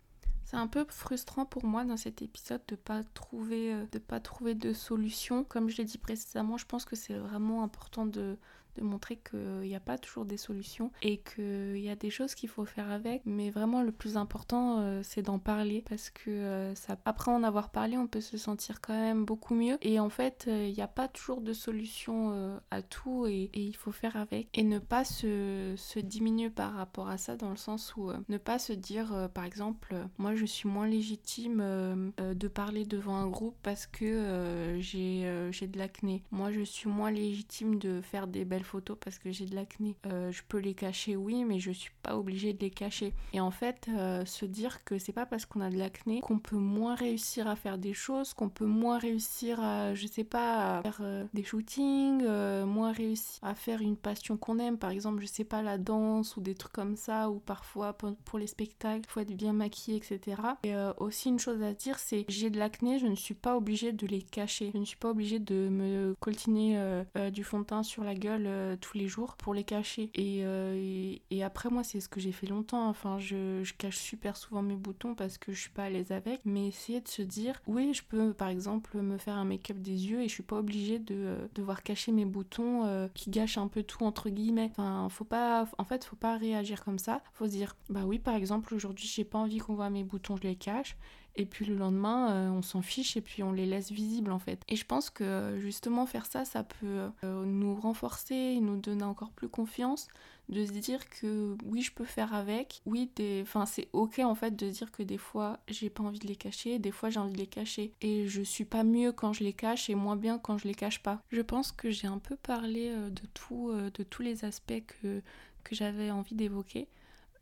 c'est 0.51 0.57
un 0.57 0.67
peu 0.67 0.85
frustrant 0.89 1.47
pour 1.47 1.65
moi 1.65 1.85
dans 1.85 1.97
cet 1.97 2.23
épisode 2.23 2.61
de 2.67 2.75
pas 2.75 3.05
trouver 3.15 3.73
euh, 3.73 3.87
de 3.93 4.01
pas 4.01 4.19
trouver 4.19 4.57
de 4.57 4.73
solution. 4.73 5.45
Comme 5.45 5.71
je 5.71 5.77
l'ai 5.77 5.85
dit 5.85 5.97
précédemment, 5.97 6.57
je 6.57 6.67
pense 6.67 6.85
que 6.85 6.97
c'est 6.97 7.15
vraiment 7.15 7.63
important 7.63 8.05
de 8.05 8.37
de 8.77 8.83
montrer 8.83 9.17
qu'il 9.17 9.61
n'y 9.61 9.75
a 9.75 9.81
pas 9.81 9.99
toujours 9.99 10.25
des 10.25 10.37
solutions 10.37 10.91
et 11.03 11.19
qu'il 11.19 11.79
y 11.79 11.91
a 11.91 11.97
des 11.97 12.11
choses 12.11 12.35
qu'il 12.35 12.49
faut 12.49 12.65
faire 12.65 12.91
avec. 12.91 13.23
Mais 13.25 13.51
vraiment, 13.51 13.83
le 13.83 13.93
plus 13.93 14.17
important, 14.17 14.81
euh, 14.81 15.01
c'est 15.03 15.23
d'en 15.23 15.39
parler 15.39 15.85
parce 15.89 16.11
que 16.11 16.31
euh, 16.31 16.75
ça, 16.75 16.97
après 17.05 17.31
en 17.31 17.43
avoir 17.43 17.71
parlé, 17.71 17.97
on 17.97 18.07
peut 18.07 18.21
se 18.21 18.39
sentir 18.39 18.81
quand 18.81 18.95
même 18.95 19.25
beaucoup 19.25 19.55
mieux. 19.55 19.79
Et 19.83 20.01
en 20.01 20.09
fait, 20.09 20.47
euh, 20.49 20.67
il 20.67 20.75
n'y 20.75 20.83
a 20.83 20.89
pas 20.89 21.09
toujours 21.09 21.41
de 21.41 21.53
solution 21.53 22.61
à 22.71 22.83
tout 22.83 23.27
et, 23.27 23.51
il 23.55 23.77
faut 23.77 23.93
faire 23.93 24.17
avec. 24.17 24.49
Et 24.55 24.63
ne 24.63 24.79
pas 24.79 25.05
se, 25.05 25.75
se, 25.77 26.01
diminuer 26.01 26.51
par 26.51 26.75
rapport 26.75 27.09
à 27.09 27.19
ça 27.19 27.37
dans 27.37 27.51
le 27.51 27.57
sens 27.57 27.95
où 27.97 28.11
ne 28.29 28.39
pas 28.39 28.59
se 28.59 28.73
dire, 28.73 29.29
par 29.35 29.45
exemple, 29.45 29.95
moi 30.19 30.35
je 30.35 30.45
suis 30.47 30.69
moins 30.69 30.87
légitime 30.87 32.13
de 32.19 32.49
parler 32.49 32.85
devant 32.85 33.17
un 33.17 33.29
groupe 33.29 33.57
parce 33.63 33.87
que 33.87 34.77
j'ai 34.81 35.23
de 35.67 35.79
l'acné. 35.79 36.23
Moi 36.31 36.53
je 36.53 36.63
suis 36.63 36.89
moins 36.89 37.11
légitime 37.11 37.79
de 37.79 38.01
faire 38.01 38.27
des 38.27 38.45
belles 38.45 38.60
photos 38.65 38.97
parce 39.03 39.19
que 39.19 39.31
j'ai 39.31 39.47
de 39.47 39.55
l'acné. 39.55 39.97
Euh, 40.07 40.31
je 40.31 40.43
peux 40.49 40.59
les 40.59 40.75
cacher, 40.75 41.17
oui, 41.17 41.45
mais 41.45 41.59
je 41.59 41.71
suis 41.71 41.93
pas 42.03 42.17
obligée 42.17 42.53
de 42.53 42.61
les 42.61 42.71
cacher. 42.71 43.13
Et 43.33 43.41
en 43.41 43.51
fait, 43.51 43.89
euh, 43.89 44.25
se 44.25 44.45
dire 44.45 44.85
que 44.85 44.99
c'est 44.99 45.13
pas 45.13 45.27
parce 45.27 45.47
qu'on 45.47 45.61
a 45.61 45.71
de 45.71 45.77
l'acné 45.77 46.21
qu'on 46.21 46.39
peut 46.39 46.57
moins 46.57 46.95
réussir 46.95 47.47
à 47.49 47.57
faire 47.57 47.79
des 47.79 47.95
choses, 47.95 48.35
qu'on 48.35 48.49
peut 48.49 48.67
moins 48.67 48.99
réussir 48.99 49.61
à, 49.61 49.95
je 49.95 50.07
sais 50.07 50.25
pas, 50.25 50.79
à 50.79 50.83
faire 50.83 50.99
euh, 51.01 51.25
des 51.35 51.45
shootings, 51.45 52.25
moins 52.65 52.93
réussir 52.93 53.41
à 53.43 53.55
faire 53.55 53.81
une 53.81 53.97
passion 53.97 54.37
qu'on 54.37 54.59
aime, 54.59 54.79
par 54.79 54.91
exemple, 54.91 55.23
je 55.23 55.27
sais 55.27 55.45
pas, 55.45 55.63
la 55.63 55.79
danse 55.79 56.37
ou 56.37 56.41
des 56.41 56.55
trucs 56.55 56.73
comme 56.73 56.97
ça, 56.97 57.31
ou 57.31 57.39
parfois 57.39 57.97
pour 58.25 58.39
les 58.39 58.47
spectacles, 58.47 59.09
faut 59.09 59.21
être 59.21 59.35
bien 59.35 59.53
maquillé, 59.53 59.97
etc. 59.97 60.41
Et 60.65 60.75
aussi 60.99 61.29
une 61.29 61.39
chose 61.39 61.63
à 61.63 61.73
dire, 61.73 61.99
c'est 61.99 62.25
j'ai 62.29 62.51
de 62.51 62.59
l'acné, 62.59 62.99
je 62.99 63.07
ne 63.07 63.15
suis 63.15 63.35
pas 63.35 63.57
obligée 63.57 63.93
de 63.93 64.07
les 64.07 64.23
cacher. 64.23 64.71
Je 64.73 64.79
ne 64.79 64.85
suis 64.85 64.97
pas 64.97 65.11
obligée 65.11 65.39
de 65.39 65.69
me 65.69 66.15
coltiner 66.21 67.03
du 67.33 67.45
fond 67.45 67.61
de 67.61 67.65
teint 67.65 67.83
sur 67.83 68.05
la 68.05 68.15
gueule 68.15 68.49
euh, 68.51 68.77
tous 68.81 68.97
les 68.99 69.09
jours 69.09 69.37
pour 69.37 69.55
les 69.55 69.65
cacher. 69.65 70.11
Euh, 70.19 71.17
et, 71.31 71.43
après, 71.43 71.71
moi, 71.71 71.85
c'est 71.85 72.01
ce 72.01 72.09
que 72.09 72.21
j'ai 72.21 72.33
fait 72.33 72.47
longtemps. 72.47 72.89
Enfin, 72.89 73.19
je, 73.19 73.63
cache 73.79 73.97
super 73.97 74.37
souvent 74.37 74.63
mes 74.63 74.77
boutons 74.77 75.15
parce 75.15 75.39
que 75.39 75.53
je 75.53 75.61
suis 75.61 75.71
pas 75.71 75.85
à 75.85 75.91
l'aise 75.91 76.13
avec. 76.13 76.41
Mais 76.45 76.69
essayer 76.69 77.01
de 77.01 77.09
se 77.09 77.23
dire, 77.23 77.61
oui, 77.67 77.95
je 77.95 78.03
peux 78.03 78.33
par 78.33 78.49
exemple 78.49 79.01
me 79.01 79.17
faire 79.19 79.37
un 79.37 79.45
make-up 79.45 79.79
des 79.79 80.07
yeux 80.07 80.21
et 80.21 80.29
je 80.29 80.35
suis 80.35 80.43
pas 80.43 80.57
obligée 80.57 80.99
de 80.99 81.15
euh, 81.15 81.49
devoir 81.55 81.83
cacher 81.83 82.13
mes 82.13 82.25
boutons 82.25 83.11
qui 83.15 83.31
gâchent 83.31 83.59
un 83.59 83.69
peu 83.69 83.83
tout 83.83 84.05
entre 84.05 84.29
guillemets. 84.29 84.71
Enfin, 84.71 85.09
faut 85.11 85.25
pas, 85.25 85.67
en 85.79 85.85
fait, 85.85 86.05
faut 86.05 86.17
pas 86.17 86.37
réagir 86.37 86.85
comme 86.85 86.99
ça. 86.99 87.23
Faut 87.33 87.47
se 87.47 87.53
dire, 87.53 87.77
bah 87.89 88.03
oui, 88.05 88.19
par 88.19 88.35
exemple, 88.35 88.75
aujourd'hui, 88.75 89.07
j'ai 89.07 89.25
pas 89.25 89.39
envie 89.39 89.59
qu'on 89.59 89.75
voit 89.75 89.91
mes 89.91 90.05
boutons, 90.05 90.37
je 90.37 90.43
les 90.43 90.57
cache 90.57 90.97
et 91.37 91.47
puis 91.47 91.65
le 91.65 91.75
lendemain 91.75 92.33
euh, 92.33 92.51
on 92.51 92.63
s'en 92.63 92.83
fiche 92.83 93.17
et 93.17 93.21
puis 93.21 93.43
on 93.43 93.53
les 93.53 93.67
laisse 93.67 93.91
visibles 93.91 94.33
en 94.33 94.39
fait. 94.39 94.63
Et 94.69 94.77
je 94.77 94.85
pense 94.85 95.11
que 95.11 95.57
justement 95.59 96.07
faire 96.07 96.27
ça, 96.27 96.45
ça 96.45 96.65
peut 96.65 97.11
euh, 97.25 97.45
nous 97.45 97.75
renforcer, 97.75 98.59
nous 98.61 98.77
donner 98.77 99.05
encore 99.05 99.31
plus 99.31 99.49
confiance 99.49 100.09
de 100.49 100.67
se 100.67 100.73
dire 100.73 101.09
que 101.09 101.57
oui, 101.65 101.81
je 101.81 101.93
peux 101.93 102.05
faire 102.05 102.35
avec. 102.35 102.83
Oui, 102.85 103.11
des... 103.15 103.41
enfin, 103.43 103.67
c'est 103.67 103.89
ok 103.93 104.19
en 104.19 104.35
fait 104.35 104.57
de 104.57 104.69
dire 104.69 104.91
que 104.91 105.05
des 105.05 105.19
fois, 105.19 105.61
j'ai 105.69 105.91
pas 105.91 106.03
envie 106.03 106.19
de 106.19 106.27
les 106.27 106.35
cacher, 106.35 106.81
des 106.81 106.91
fois, 106.91 107.09
j'ai 107.09 107.21
envie 107.21 107.33
de 107.33 107.39
les 107.39 107.47
cacher. 107.47 107.93
Et 108.01 108.27
je 108.27 108.43
suis 108.43 108.65
pas 108.65 108.83
mieux 108.83 109.13
quand 109.13 109.33
je 109.33 109.45
les 109.45 109.53
cache 109.53 109.89
et 109.89 109.95
moins 109.95 110.17
bien 110.17 110.39
quand 110.39 110.59
je 110.59 110.67
les 110.67 110.75
cache 110.75 111.03
pas. 111.03 111.23
Je 111.31 111.41
pense 111.41 111.71
que 111.71 111.91
j'ai 111.91 112.09
un 112.09 112.19
peu 112.19 112.35
parlé 112.35 112.89
euh, 112.89 113.11
de, 113.11 113.23
tout, 113.33 113.73
de 113.73 114.03
tous 114.03 114.23
les 114.23 114.45
aspects 114.45 114.83
que, 115.03 115.23
que 115.63 115.75
j'avais 115.77 116.11
envie 116.11 116.35
d'évoquer. 116.35 116.89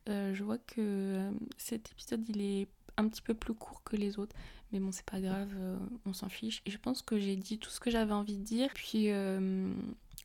Je 0.07 0.42
vois 0.42 0.57
que 0.57 1.31
cet 1.59 1.90
épisode, 1.90 2.27
il 2.31 2.40
est 2.40 2.68
un 2.98 3.08
petit 3.08 3.22
peu 3.22 3.32
plus 3.32 3.54
court 3.54 3.82
que 3.82 3.96
les 3.96 4.18
autres. 4.18 4.37
Mais 4.70 4.80
bon, 4.80 4.92
c'est 4.92 5.06
pas 5.06 5.20
grave, 5.20 5.48
on 6.04 6.12
s'en 6.12 6.28
fiche. 6.28 6.61
Et 6.66 6.70
je 6.70 6.76
pense 6.76 7.00
que 7.00 7.18
j'ai 7.18 7.37
dit 7.37 7.58
tout 7.58 7.70
ce 7.70 7.80
que 7.80 7.90
j'avais 7.90 8.12
envie 8.12 8.37
de 8.37 8.44
dire. 8.44 8.68
Puis 8.74 9.08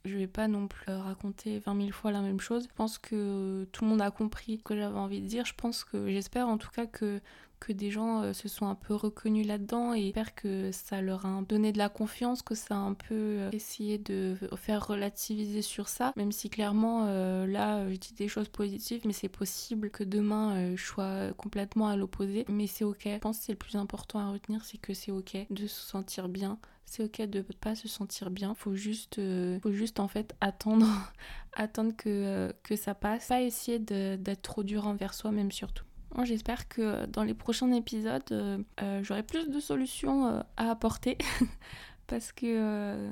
je 0.05 0.17
vais 0.17 0.27
pas 0.27 0.47
non 0.47 0.67
plus 0.67 0.91
raconter 0.91 1.59
20 1.59 1.77
000 1.77 1.91
fois 1.91 2.11
la 2.11 2.21
même 2.21 2.39
chose. 2.39 2.67
Je 2.69 2.75
pense 2.75 2.97
que 2.97 3.65
tout 3.71 3.83
le 3.83 3.89
monde 3.89 4.01
a 4.01 4.11
compris 4.11 4.57
ce 4.57 4.63
que 4.63 4.75
j'avais 4.75 4.97
envie 4.97 5.21
de 5.21 5.27
dire. 5.27 5.45
Je 5.45 5.53
pense 5.55 5.83
que, 5.83 6.09
j'espère 6.09 6.47
en 6.47 6.57
tout 6.57 6.71
cas 6.71 6.85
que, 6.85 7.21
que 7.63 7.71
des 7.71 7.89
gens 7.91 8.21
euh, 8.21 8.33
se 8.33 8.49
sont 8.49 8.67
un 8.67 8.75
peu 8.75 8.93
reconnus 8.93 9.47
là-dedans 9.47 9.93
et 9.93 10.01
j'espère 10.01 10.35
que 10.35 10.71
ça 10.73 11.01
leur 11.01 11.25
a 11.25 11.41
donné 11.47 11.71
de 11.71 11.77
la 11.77 11.87
confiance, 11.87 12.41
que 12.41 12.55
ça 12.55 12.75
a 12.75 12.79
un 12.79 12.93
peu 12.93 13.15
euh, 13.15 13.49
essayé 13.53 13.97
de 13.97 14.35
faire 14.57 14.85
relativiser 14.85 15.61
sur 15.61 15.87
ça, 15.87 16.11
même 16.17 16.33
si 16.33 16.49
clairement 16.49 17.05
euh, 17.07 17.47
là 17.47 17.89
je 17.89 17.95
dis 17.95 18.13
des 18.13 18.27
choses 18.27 18.49
positives, 18.49 19.03
mais 19.05 19.13
c'est 19.13 19.29
possible 19.29 19.89
que 19.89 20.03
demain 20.03 20.75
je 20.75 20.83
sois 20.83 21.31
complètement 21.37 21.87
à 21.87 21.95
l'opposé, 21.95 22.45
mais 22.49 22.67
c'est 22.67 22.83
ok. 22.83 23.03
Je 23.05 23.17
pense 23.19 23.39
que 23.39 23.45
c'est 23.45 23.53
le 23.53 23.57
plus 23.57 23.77
important 23.77 24.19
à 24.19 24.31
retenir, 24.31 24.65
c'est 24.65 24.77
que 24.77 24.93
c'est 24.93 25.11
ok 25.11 25.37
de 25.49 25.67
se 25.67 25.81
sentir 25.81 26.27
bien, 26.27 26.59
c'est 26.93 27.03
ok 27.03 27.21
de 27.27 27.41
pas 27.41 27.73
se 27.73 27.87
sentir 27.87 28.29
bien. 28.29 28.53
Faut 28.53 28.75
juste, 28.75 29.17
euh, 29.17 29.59
faut 29.61 29.71
juste 29.71 29.99
en 29.99 30.07
fait 30.07 30.35
attendre, 30.41 30.85
attendre 31.53 31.95
que, 31.97 32.07
euh, 32.07 32.51
que 32.61 32.75
ça 32.75 32.93
passe. 32.93 33.27
Pas 33.27 33.41
essayer 33.41 33.79
d'être 33.79 34.41
trop 34.43 34.61
dur 34.61 34.85
envers 34.85 35.15
soi-même 35.15 35.51
surtout. 35.51 35.85
J'espère 36.23 36.67
que 36.67 37.07
dans 37.07 37.23
les 37.23 37.33
prochains 37.33 37.71
épisodes, 37.71 38.31
euh, 38.31 39.03
j'aurai 39.03 39.23
plus 39.23 39.49
de 39.49 39.59
solutions 39.59 40.43
à 40.57 40.69
apporter 40.69 41.17
parce 42.07 42.31
que 42.31 43.09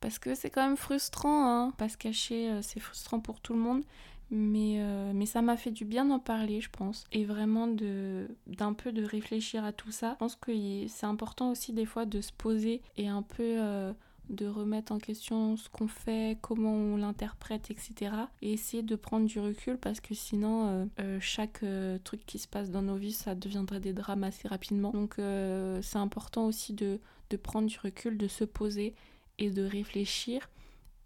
parce 0.00 0.18
que 0.18 0.34
c'est 0.34 0.50
quand 0.50 0.66
même 0.66 0.76
frustrant, 0.76 1.46
hein. 1.46 1.70
pas 1.78 1.88
se 1.88 1.96
cacher, 1.96 2.60
c'est 2.60 2.80
frustrant 2.80 3.20
pour 3.20 3.40
tout 3.40 3.54
le 3.54 3.60
monde. 3.60 3.84
Mais, 4.34 4.76
euh, 4.78 5.12
mais 5.14 5.26
ça 5.26 5.42
m'a 5.42 5.58
fait 5.58 5.70
du 5.70 5.84
bien 5.84 6.06
d'en 6.06 6.18
parler, 6.18 6.62
je 6.62 6.70
pense. 6.70 7.04
Et 7.12 7.26
vraiment 7.26 7.68
d'un 7.68 8.72
peu 8.72 8.90
de 8.90 9.04
réfléchir 9.04 9.62
à 9.62 9.72
tout 9.72 9.92
ça. 9.92 10.12
Je 10.12 10.16
pense 10.16 10.36
que 10.36 10.52
c'est 10.88 11.04
important 11.04 11.50
aussi 11.50 11.74
des 11.74 11.84
fois 11.84 12.06
de 12.06 12.22
se 12.22 12.32
poser 12.32 12.80
et 12.96 13.08
un 13.08 13.20
peu 13.20 13.42
euh, 13.42 13.92
de 14.30 14.46
remettre 14.46 14.90
en 14.90 14.98
question 14.98 15.58
ce 15.58 15.68
qu'on 15.68 15.86
fait, 15.86 16.38
comment 16.40 16.72
on 16.72 16.96
l'interprète, 16.96 17.70
etc. 17.70 18.14
Et 18.40 18.54
essayer 18.54 18.82
de 18.82 18.96
prendre 18.96 19.26
du 19.26 19.38
recul 19.38 19.76
parce 19.76 20.00
que 20.00 20.14
sinon, 20.14 20.88
euh, 20.98 21.18
chaque 21.20 21.62
truc 22.02 22.24
qui 22.24 22.38
se 22.38 22.48
passe 22.48 22.70
dans 22.70 22.82
nos 22.82 22.96
vies, 22.96 23.12
ça 23.12 23.34
deviendrait 23.34 23.80
des 23.80 23.92
drames 23.92 24.24
assez 24.24 24.48
rapidement. 24.48 24.92
Donc 24.92 25.16
c'est 25.82 25.98
important 25.98 26.46
aussi 26.46 26.72
de, 26.72 27.00
de 27.28 27.36
prendre 27.36 27.68
du 27.68 27.78
recul, 27.78 28.16
de 28.16 28.28
se 28.28 28.44
poser 28.44 28.94
et 29.36 29.50
de 29.50 29.62
réfléchir 29.62 30.48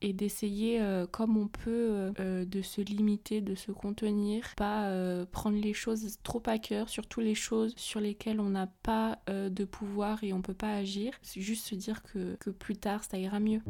et 0.03 0.13
d'essayer 0.13 0.81
euh, 0.81 1.07
comme 1.07 1.37
on 1.37 1.49
peut 1.49 1.71
euh, 1.71 2.13
euh, 2.21 2.45
de 2.45 2.63
se 2.63 2.81
limiter, 2.81 3.41
de 3.41 3.55
se 3.55 3.73
contenir, 3.73 4.55
pas 4.57 4.93
prendre 5.33 5.59
les 5.59 5.75
choses 5.75 6.19
trop 6.23 6.43
à 6.47 6.59
cœur, 6.59 6.89
surtout 6.89 7.21
les 7.21 7.35
choses 7.35 7.75
sur 7.77 8.01
lesquelles 8.01 8.41
on 8.41 8.51
n'a 8.51 8.69
pas 8.83 9.19
de 9.27 9.65
pouvoir 9.65 10.23
et 10.23 10.33
on 10.33 10.43
peut 10.43 10.55
pas 10.55 10.75
agir. 10.75 11.13
C'est 11.23 11.41
juste 11.41 11.67
se 11.67 11.75
dire 11.75 12.03
que 12.03 12.51
plus 12.51 12.77
tard 12.77 13.05
ça 13.05 13.19
ira 13.19 13.41
mieux. 13.41 13.61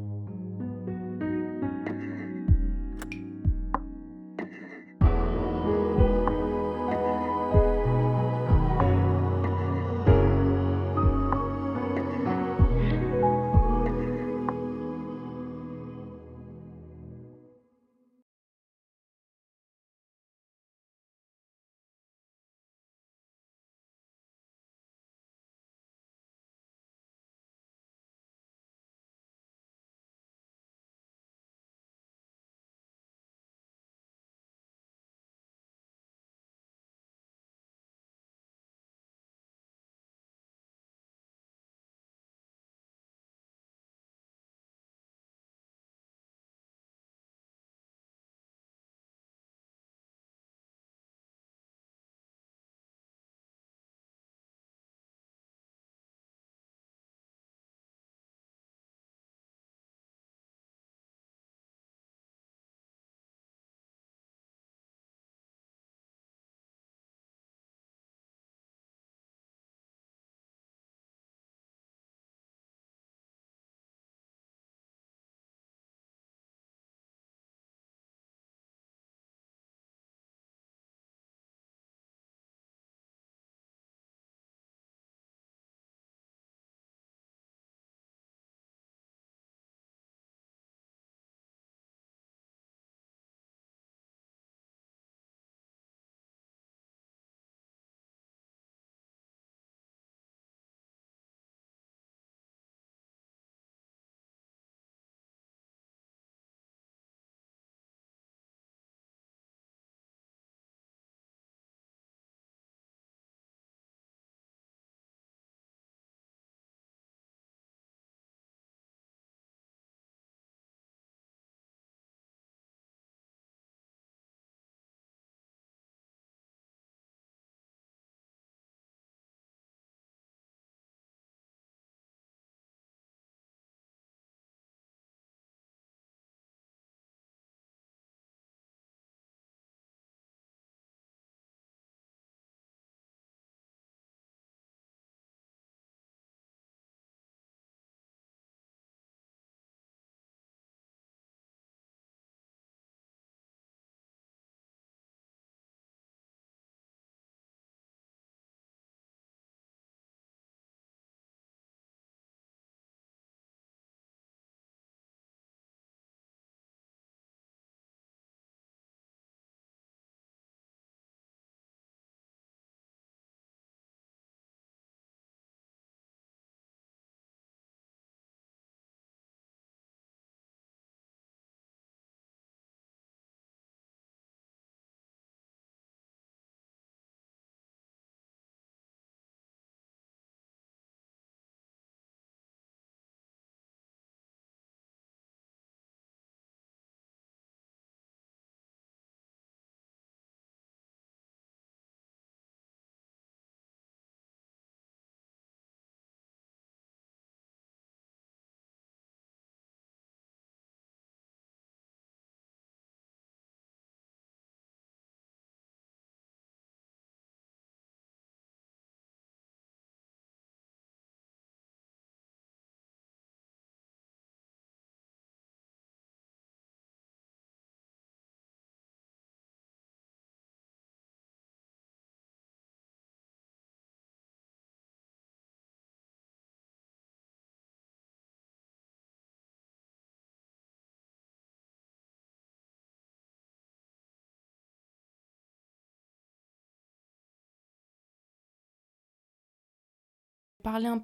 Parler 250.67 250.89
un 250.89 250.95